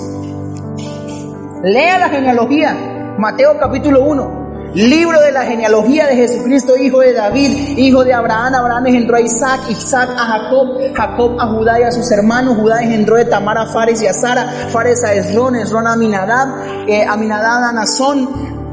[1.65, 4.38] Lea la genealogía, Mateo capítulo 1.
[4.75, 8.55] Libro de la genealogía de Jesucristo, hijo de David, hijo de Abraham.
[8.55, 12.59] Abraham engendró a Isaac, Isaac a Jacob, Jacob a Judá y a sus hermanos.
[12.59, 16.49] Judá engendró de Tamar a Fares y a Sara, Fares a Esrón, Esrón a Aminadab,
[16.87, 18.29] eh, Aminadab a Nazón,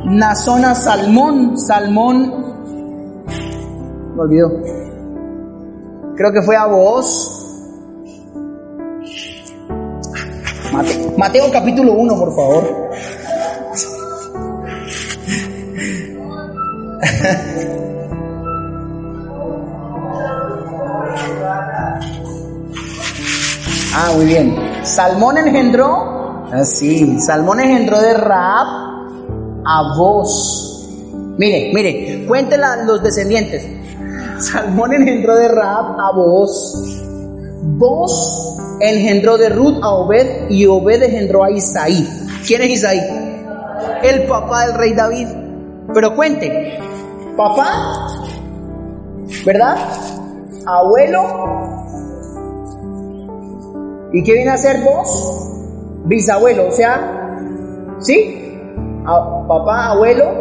[0.06, 2.46] Nazón a Salmón, Salmón,
[4.16, 4.50] me olvidó.
[6.16, 7.32] Creo que fue a Booz.
[10.72, 12.90] Mateo, Mateo capítulo 1, por favor.
[23.94, 24.56] Ah, muy bien.
[24.84, 28.68] Salmón engendró, así, ah, Salmón engendró de Raab
[29.66, 30.90] a vos.
[31.38, 33.68] Mire, mire, cuéntela los descendientes.
[34.40, 37.02] Salmón engendró de Raab a vos.
[37.78, 42.08] Vos engendró de Ruth a Obed y Obed engendró a Isaí.
[42.46, 43.02] ¿Quién es Isaí?
[44.04, 45.28] El papá del rey David.
[45.94, 46.80] Pero cuente,
[47.36, 48.08] papá,
[49.46, 49.78] ¿verdad?
[50.66, 51.22] Abuelo.
[54.14, 55.52] ¿Y qué viene a ser vos?
[56.06, 57.02] Bisabuelo, o sea,
[58.00, 58.60] ¿sí?
[59.04, 60.32] papá, abuelo.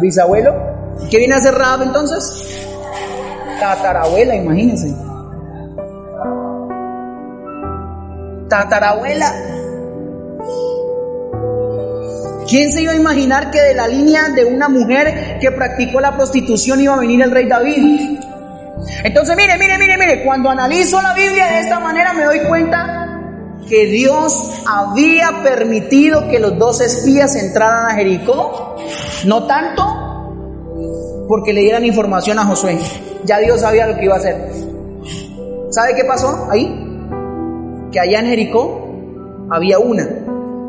[0.00, 0.54] Bisabuelo.
[1.00, 2.66] ¿Y qué viene a ser Rab entonces?
[3.60, 4.94] Tatarabuela, imagínense.
[8.48, 9.57] Tatarabuela.
[12.48, 16.16] ¿Quién se iba a imaginar que de la línea de una mujer que practicó la
[16.16, 18.18] prostitución iba a venir el rey David?
[19.04, 23.20] Entonces, mire, mire, mire, mire, cuando analizo la Biblia de esta manera me doy cuenta
[23.68, 28.76] que Dios había permitido que los dos espías entraran a Jericó,
[29.26, 29.84] no tanto
[31.28, 32.78] porque le dieran información a Josué,
[33.24, 34.48] ya Dios sabía lo que iba a hacer.
[35.68, 36.66] ¿Sabe qué pasó ahí?
[37.92, 38.88] Que allá en Jericó
[39.50, 40.08] había una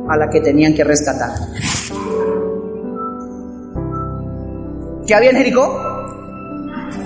[0.09, 1.31] a la que tenían que rescatar.
[5.05, 5.85] ¿Qué había en Jericó?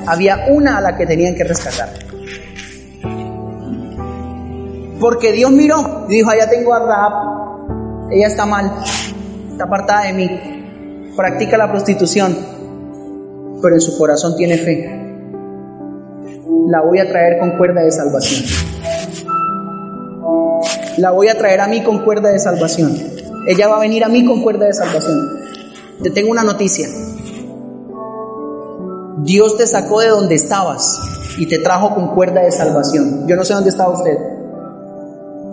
[0.08, 1.90] Había una a la que tenían que rescatar.
[5.00, 8.72] Porque Dios miró y dijo, allá tengo a Rahab, ella está mal,
[9.52, 12.38] está apartada de mí, practica la prostitución,
[13.62, 15.00] pero en su corazón tiene fe.
[16.68, 18.44] La voy a traer con cuerda de salvación
[20.98, 22.96] la voy a traer a mí con cuerda de salvación.
[23.48, 25.40] ella va a venir a mí con cuerda de salvación.
[26.02, 26.88] Te tengo una noticia.
[29.18, 31.00] Dios te sacó de donde estabas
[31.38, 33.28] y te trajo con cuerda de salvación.
[33.28, 34.18] Yo no sé dónde estaba usted.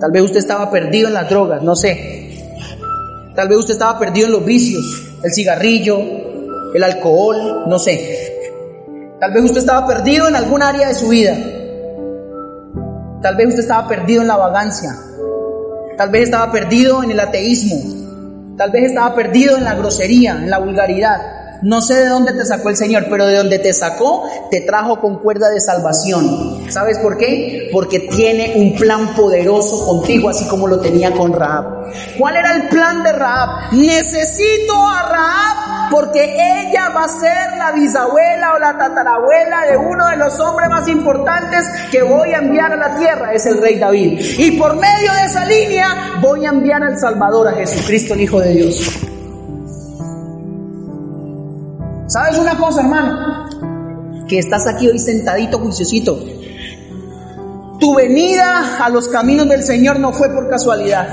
[0.00, 2.30] Tal vez usted estaba perdido en las drogas, no sé.
[3.34, 4.82] Tal vez usted estaba perdido en los vicios,
[5.22, 5.98] el cigarrillo,
[6.74, 8.32] el alcohol, no sé.
[9.20, 11.36] Tal vez usted estaba perdido en algún área de su vida.
[13.22, 14.96] Tal vez usted estaba perdido en la vagancia.
[15.98, 18.56] Tal vez estaba perdido en el ateísmo.
[18.56, 21.18] Tal vez estaba perdido en la grosería, en la vulgaridad.
[21.62, 24.98] No sé de dónde te sacó el Señor, pero de donde te sacó, te trajo
[24.98, 26.70] con cuerda de salvación.
[26.70, 27.68] ¿Sabes por qué?
[27.70, 31.92] Porque tiene un plan poderoso contigo, así como lo tenía con Raab.
[32.18, 33.74] ¿Cuál era el plan de Raab?
[33.74, 40.06] Necesito a Raab porque ella va a ser la bisabuela o la tatarabuela de uno
[40.08, 43.78] de los hombres más importantes que voy a enviar a la tierra, es el rey
[43.78, 44.20] David.
[44.38, 45.88] Y por medio de esa línea
[46.20, 49.06] voy a enviar al Salvador, a Jesucristo, el Hijo de Dios.
[52.06, 53.48] ¿Sabes una cosa, hermano?
[54.28, 56.18] Que estás aquí hoy sentadito, juiciosito.
[57.78, 61.08] Tu venida a los caminos del Señor no fue por casualidad.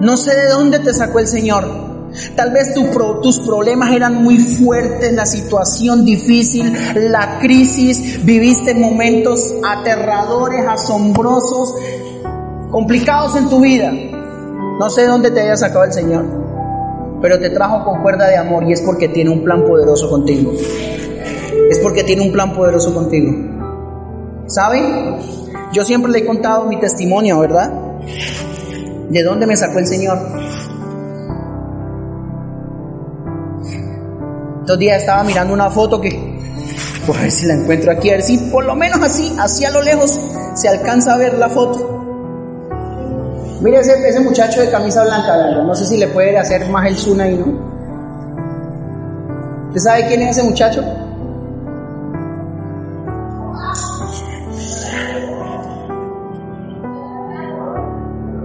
[0.00, 1.85] No sé de dónde te sacó el Señor.
[2.34, 10.66] Tal vez tus problemas eran muy fuertes, la situación difícil, la crisis, viviste momentos aterradores,
[10.66, 11.74] asombrosos,
[12.70, 13.92] complicados en tu vida.
[13.92, 16.46] No sé de dónde te haya sacado el Señor
[17.20, 20.52] pero te trajo con cuerda de amor y es porque tiene un plan poderoso contigo.
[21.70, 23.32] Es porque tiene un plan poderoso contigo.
[24.46, 25.16] ¿Saben?
[25.72, 27.72] Yo siempre le he contado mi testimonio, ¿verdad?
[29.08, 30.18] ¿De dónde me sacó el Señor?
[34.66, 36.10] Dos días estaba mirando una foto que,
[37.06, 39.70] por ver si la encuentro aquí, a ver si por lo menos así, así a
[39.70, 40.18] lo lejos,
[40.54, 41.92] se alcanza a ver la foto.
[43.60, 47.20] Mire ese, muchacho de camisa blanca, no sé si le puede hacer más el zoom
[47.20, 47.46] ahí, ¿no?
[49.68, 50.82] ¿Usted sabe quién es ese muchacho?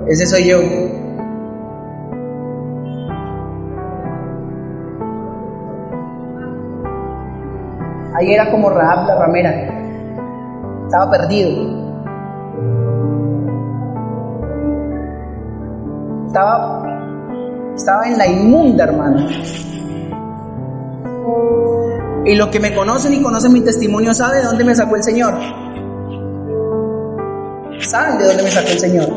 [0.08, 0.60] Ese soy yo.
[8.22, 9.50] Ahí era como Rahab la ramera.
[10.86, 11.50] Estaba perdido.
[16.28, 16.84] Estaba,
[17.76, 19.28] estaba en la inmunda, hermano.
[22.24, 25.04] Y los que me conocen y conocen mi testimonio saben de dónde me sacó el
[25.04, 25.34] Señor.
[27.80, 29.10] Saben de dónde me sacó el Señor.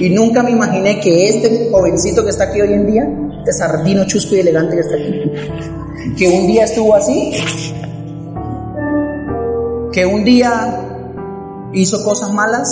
[0.00, 3.08] Y nunca me imaginé que este jovencito que está aquí hoy en día,
[3.38, 5.32] este sardino chusco y elegante que está aquí,
[6.16, 7.32] que un día estuvo así,
[9.92, 10.84] que un día
[11.72, 12.68] hizo cosas malas,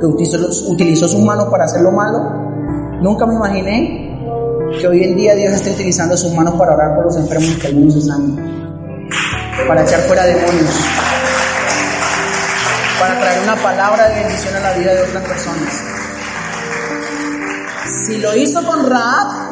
[0.00, 2.18] que utilizó, sus manos para hacer lo malo.
[3.00, 4.18] Nunca me imaginé
[4.80, 7.66] que hoy en día Dios esté utilizando sus manos para orar por los enfermos que
[7.68, 8.36] algunos se sanen,
[9.68, 10.80] para echar fuera demonios,
[12.98, 15.84] para traer una palabra de bendición a la vida de otras personas.
[18.06, 19.43] Si lo hizo con Raab,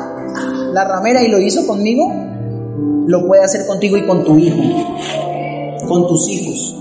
[0.72, 2.12] la ramera, y lo hizo conmigo,
[3.06, 4.58] lo puede hacer contigo y con tu hijo,
[5.88, 6.76] con tus hijos.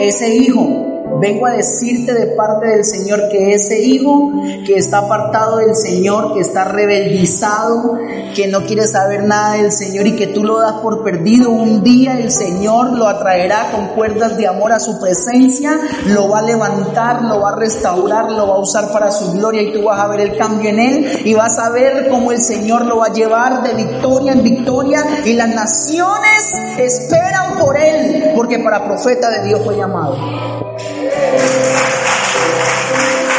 [0.00, 4.32] Ese hijo Vengo a decirte de parte del Señor que ese hijo
[4.64, 7.98] que está apartado del Señor, que está rebeldizado,
[8.34, 11.82] que no quiere saber nada del Señor y que tú lo das por perdido, un
[11.82, 16.42] día el Señor lo atraerá con cuerdas de amor a su presencia, lo va a
[16.42, 20.00] levantar, lo va a restaurar, lo va a usar para su gloria y tú vas
[20.00, 23.06] a ver el cambio en él y vas a ver cómo el Señor lo va
[23.06, 29.30] a llevar de victoria en victoria y las naciones esperan por él, porque para profeta
[29.30, 30.16] de Dios fue llamado.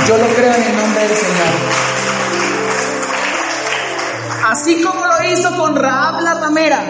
[0.08, 1.48] Yo lo creo en el nombre del Señor.
[4.52, 6.84] Así como lo hizo con Raab la ramera,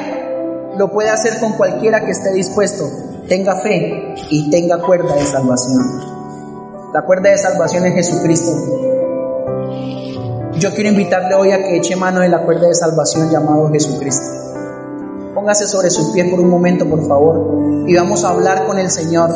[0.77, 2.85] lo puede hacer con cualquiera que esté dispuesto,
[3.27, 6.11] tenga fe y tenga cuerda de salvación.
[6.93, 8.51] La cuerda de salvación es Jesucristo.
[10.53, 14.25] Yo quiero invitarle hoy a que eche mano de la cuerda de salvación llamado Jesucristo.
[15.33, 18.91] Póngase sobre sus pies por un momento, por favor, y vamos a hablar con el
[18.91, 19.31] Señor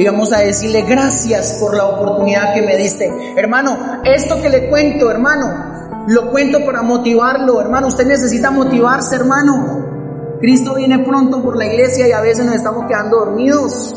[0.00, 3.34] y vamos a decirle gracias por la oportunidad que me diste.
[3.36, 7.88] Hermano, esto que le cuento, hermano, lo cuento para motivarlo, hermano.
[7.88, 10.38] Usted necesita motivarse, hermano.
[10.40, 13.94] Cristo viene pronto por la iglesia y a veces nos estamos quedando dormidos.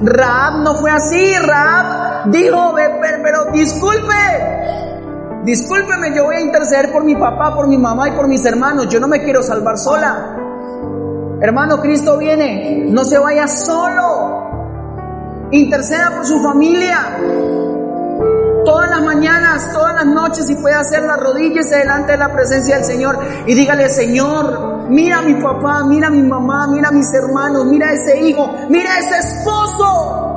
[0.00, 4.14] Raab no fue así, Raab dijo, pero, pero disculpe,
[5.44, 8.88] discúlpeme, yo voy a interceder por mi papá, por mi mamá y por mis hermanos,
[8.88, 10.38] yo no me quiero salvar sola.
[11.42, 14.21] Hermano, Cristo viene, no se vaya solo.
[15.52, 17.18] Interceda por su familia.
[18.64, 22.76] todas las mañanas, todas las noches, y puede hacer las rodillas delante de la presencia
[22.76, 26.92] del Señor y dígale, Señor, mira a mi papá, mira a mi mamá, mira a
[26.92, 30.28] mis hermanos, mira a ese hijo, mira a ese esposo.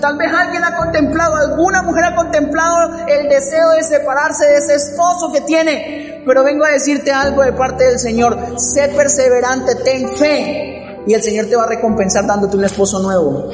[0.00, 4.74] Tal vez alguien ha contemplado, alguna mujer ha contemplado el deseo de separarse de ese
[4.74, 6.22] esposo que tiene.
[6.26, 8.58] Pero vengo a decirte algo de parte del Señor.
[8.58, 10.73] Sé perseverante, ten fe.
[11.06, 13.50] Y el Señor te va a recompensar dándote un esposo nuevo.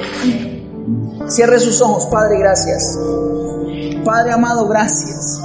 [1.27, 2.97] Cierre sus ojos, Padre, gracias.
[4.03, 5.39] Padre amado, gracias.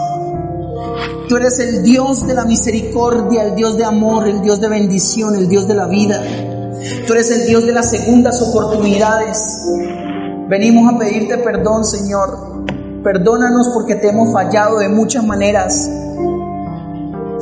[1.28, 5.34] Tú eres el Dios de la misericordia, el Dios de amor, el Dios de bendición,
[5.34, 6.22] el Dios de la vida.
[7.07, 9.62] Tú eres el Dios de las segundas oportunidades.
[10.48, 12.64] Venimos a pedirte perdón, Señor.
[13.02, 15.90] Perdónanos porque te hemos fallado de muchas maneras.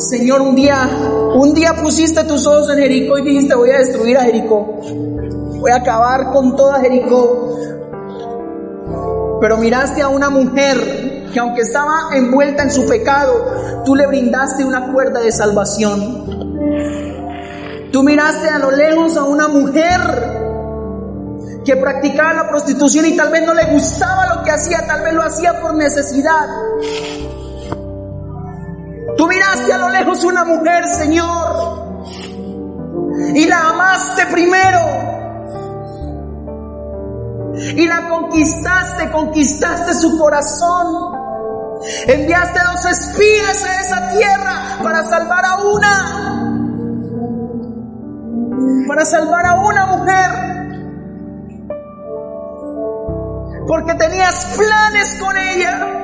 [0.05, 0.89] Señor, un día,
[1.35, 4.79] un día pusiste tus ojos en Jericó y dijiste, voy a destruir a Jericó.
[5.61, 7.59] Voy a acabar con toda Jericó.
[9.41, 14.65] Pero miraste a una mujer que aunque estaba envuelta en su pecado, tú le brindaste
[14.65, 16.25] una cuerda de salvación.
[17.91, 20.01] Tú miraste a lo lejos a una mujer
[21.65, 25.15] que practicaba la prostitución y tal vez no le gustaba lo que hacía, tal vez
[25.15, 26.47] lo hacía por necesidad.
[29.17, 31.85] Tú miraste a lo lejos una mujer, Señor,
[33.35, 34.81] y la amaste primero.
[37.77, 41.15] Y la conquistaste, conquistaste su corazón.
[42.07, 46.41] Enviaste dos espías a esa tierra para salvar a una.
[48.89, 50.55] Para salvar a una mujer.
[53.67, 56.04] porque tenías planes con ella,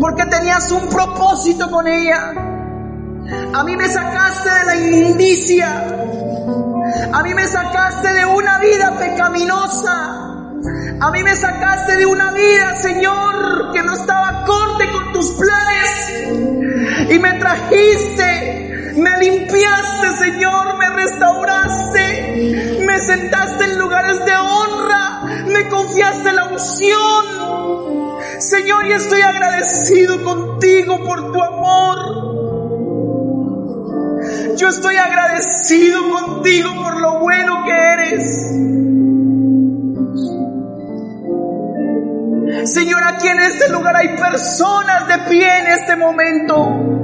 [0.00, 2.32] porque tenías un propósito con ella.
[3.54, 5.86] A mí me sacaste de la inmundicia,
[7.12, 10.30] a mí me sacaste de una vida pecaminosa.
[11.00, 17.10] A mí me sacaste de una vida, Señor, que no estaba acorde con tus planes.
[17.10, 25.68] Y me trajiste, me limpiaste, Señor, me restauraste, me sentaste en lugares de honra me
[25.68, 27.24] confiaste la unción.
[28.38, 31.98] Señor, y estoy agradecido contigo por tu amor.
[34.56, 38.22] Yo estoy agradecido contigo por lo bueno que eres.
[42.72, 46.94] Señor, aquí en este lugar hay personas de pie en este momento.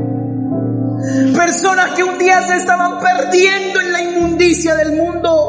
[1.36, 5.39] Personas que un día se estaban perdiendo en la inmundicia del mundo.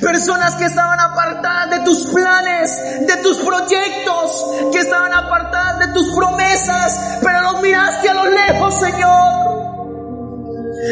[0.00, 6.14] Personas que estaban apartadas de tus planes, de tus proyectos, que estaban apartadas de tus
[6.14, 9.48] promesas, pero los miraste a lo lejos, Señor.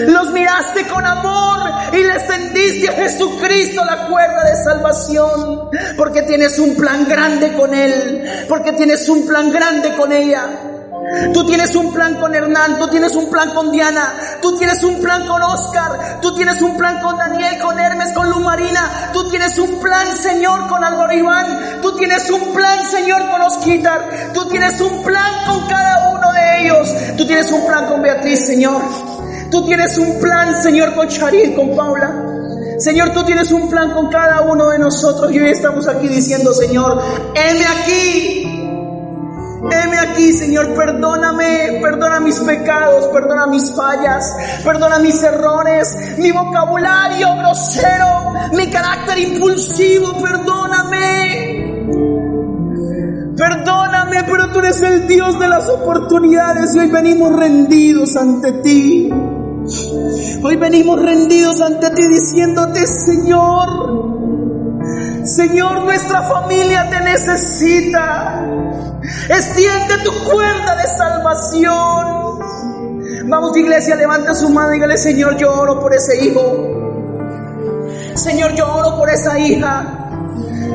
[0.09, 1.59] Los miraste con amor
[1.93, 7.73] y le extendiste a Jesucristo la cuerda de salvación, porque tienes un plan grande con
[7.73, 10.76] Él, porque tienes un plan grande con ella.
[11.33, 15.01] Tú tienes un plan con Hernán, tú tienes un plan con Diana, tú tienes un
[15.01, 19.59] plan con Oscar, tú tienes un plan con Daniel, con Hermes, con Lumarina, tú tienes
[19.59, 24.81] un plan, Señor, con Álvaro Iván, tú tienes un plan, Señor, con Osquitar, tú tienes
[24.81, 28.83] un plan con cada uno de ellos, tú tienes un plan con Beatriz, Señor,
[29.51, 32.15] tú tienes un plan, Señor, con Charil, con Paula.
[32.79, 36.53] Señor, tú tienes un plan con cada uno de nosotros y hoy estamos aquí diciendo,
[36.53, 37.03] Señor,
[37.35, 38.66] heme aquí,
[39.71, 47.37] Heme aquí, Señor, perdóname, perdona mis pecados, perdona mis fallas, perdona mis errores, mi vocabulario
[47.37, 51.67] grosero, mi carácter impulsivo, perdóname.
[53.37, 59.11] Perdóname, pero tú eres el Dios de las oportunidades y hoy venimos rendidos ante ti.
[60.43, 64.46] Hoy venimos rendidos ante ti diciéndote, Señor,
[65.25, 68.45] Señor, nuestra familia te necesita.
[69.29, 72.39] Extiende tu cuerda de salvación.
[73.29, 76.77] Vamos iglesia, levanta su mano y dígale, Señor, yo oro por ese hijo.
[78.15, 80.07] Señor, yo oro por esa hija.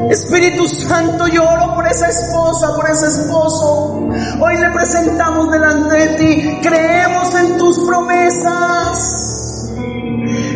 [0.10, 4.08] Espíritu Santo, yo oro por esa esposa, por ese esposo.
[4.42, 6.60] Hoy le presentamos delante de ti.
[6.62, 9.72] Creemos en tus promesas.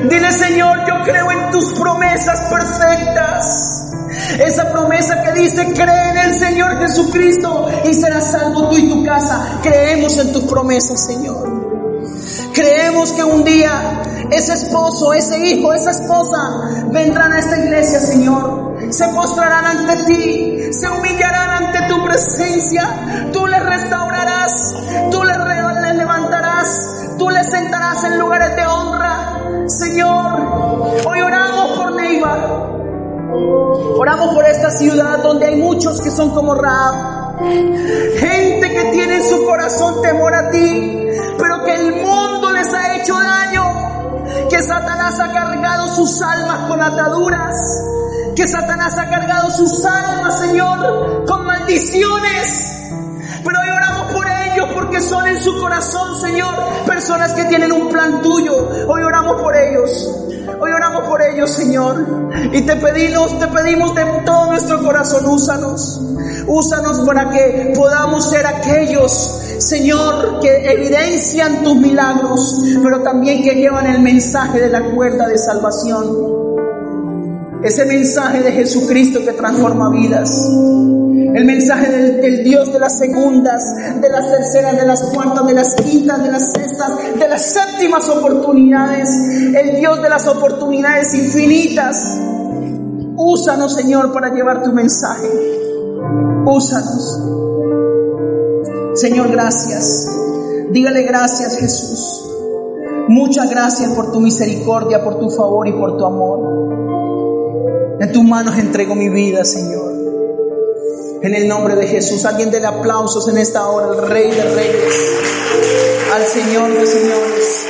[0.10, 3.92] Dile, Señor, yo creo en tus promesas perfectas.
[4.40, 9.06] Esa promesa que dice, cree en el Señor Jesucristo y serás salvo tú y tu
[9.06, 9.60] casa.
[9.62, 11.66] Creemos en tus promesas, Señor.
[12.54, 14.02] Creemos que un día
[14.32, 16.38] ese esposo, ese hijo, esa esposa
[16.92, 18.78] vendrán a esta iglesia, Señor.
[18.90, 23.30] Se postrarán ante ti, se humillarán ante tu presencia.
[23.32, 24.74] Tú les restaurarás,
[25.12, 29.25] tú les, levantarás, tú les sentarás en lugares de honra.
[29.68, 32.38] Señor, hoy oramos por Neiva.
[33.98, 37.40] Oramos por esta ciudad donde hay muchos que son como Raab.
[37.40, 41.08] Gente que tiene en su corazón temor a ti,
[41.40, 43.64] pero que el mundo les ha hecho daño.
[44.50, 47.56] Que Satanás ha cargado sus almas con ataduras.
[48.36, 52.85] Que Satanás ha cargado sus almas, Señor, con maldiciones.
[54.74, 56.54] Porque son en su corazón, Señor,
[56.86, 58.70] personas que tienen un plan tuyo.
[58.88, 60.10] Hoy oramos por ellos.
[60.60, 62.06] Hoy oramos por ellos, Señor.
[62.54, 66.02] Y te pedimos, te pedimos de todo nuestro corazón, úsanos.
[66.48, 69.12] Úsanos para que podamos ser aquellos,
[69.60, 75.38] Señor, que evidencian tus milagros, pero también que llevan el mensaje de la cuerda de
[75.38, 76.36] salvación.
[77.64, 80.48] Ese mensaje de Jesucristo que transforma vidas.
[81.36, 83.62] El mensaje del, Dios de las segundas,
[84.00, 88.08] de las terceras, de las cuartas, de las quintas, de las sextas, de las séptimas
[88.08, 89.10] oportunidades.
[89.54, 92.18] El Dios de las oportunidades infinitas.
[93.18, 95.28] Úsanos, Señor, para llevar tu mensaje.
[96.46, 97.22] Úsanos.
[98.94, 100.08] Señor, gracias.
[100.72, 102.26] Dígale gracias, Jesús.
[103.10, 107.98] Muchas gracias por tu misericordia, por tu favor y por tu amor.
[108.00, 109.85] En tus manos entrego mi vida, Señor.
[111.22, 115.12] En el nombre de Jesús, alguien de aplausos en esta hora al Rey de Reyes,
[116.14, 117.66] al Señor de Señores.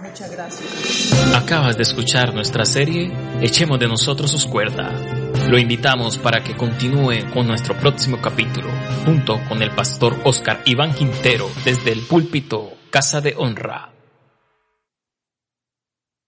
[0.00, 1.34] Muchas gracias.
[1.34, 3.12] Acabas de escuchar nuestra serie
[3.42, 4.92] Echemos de nosotros sus cuerda.
[5.48, 8.70] Lo invitamos para que continúe con nuestro próximo capítulo,
[9.04, 13.93] junto con el pastor Oscar Iván Quintero desde el púlpito Casa de Honra.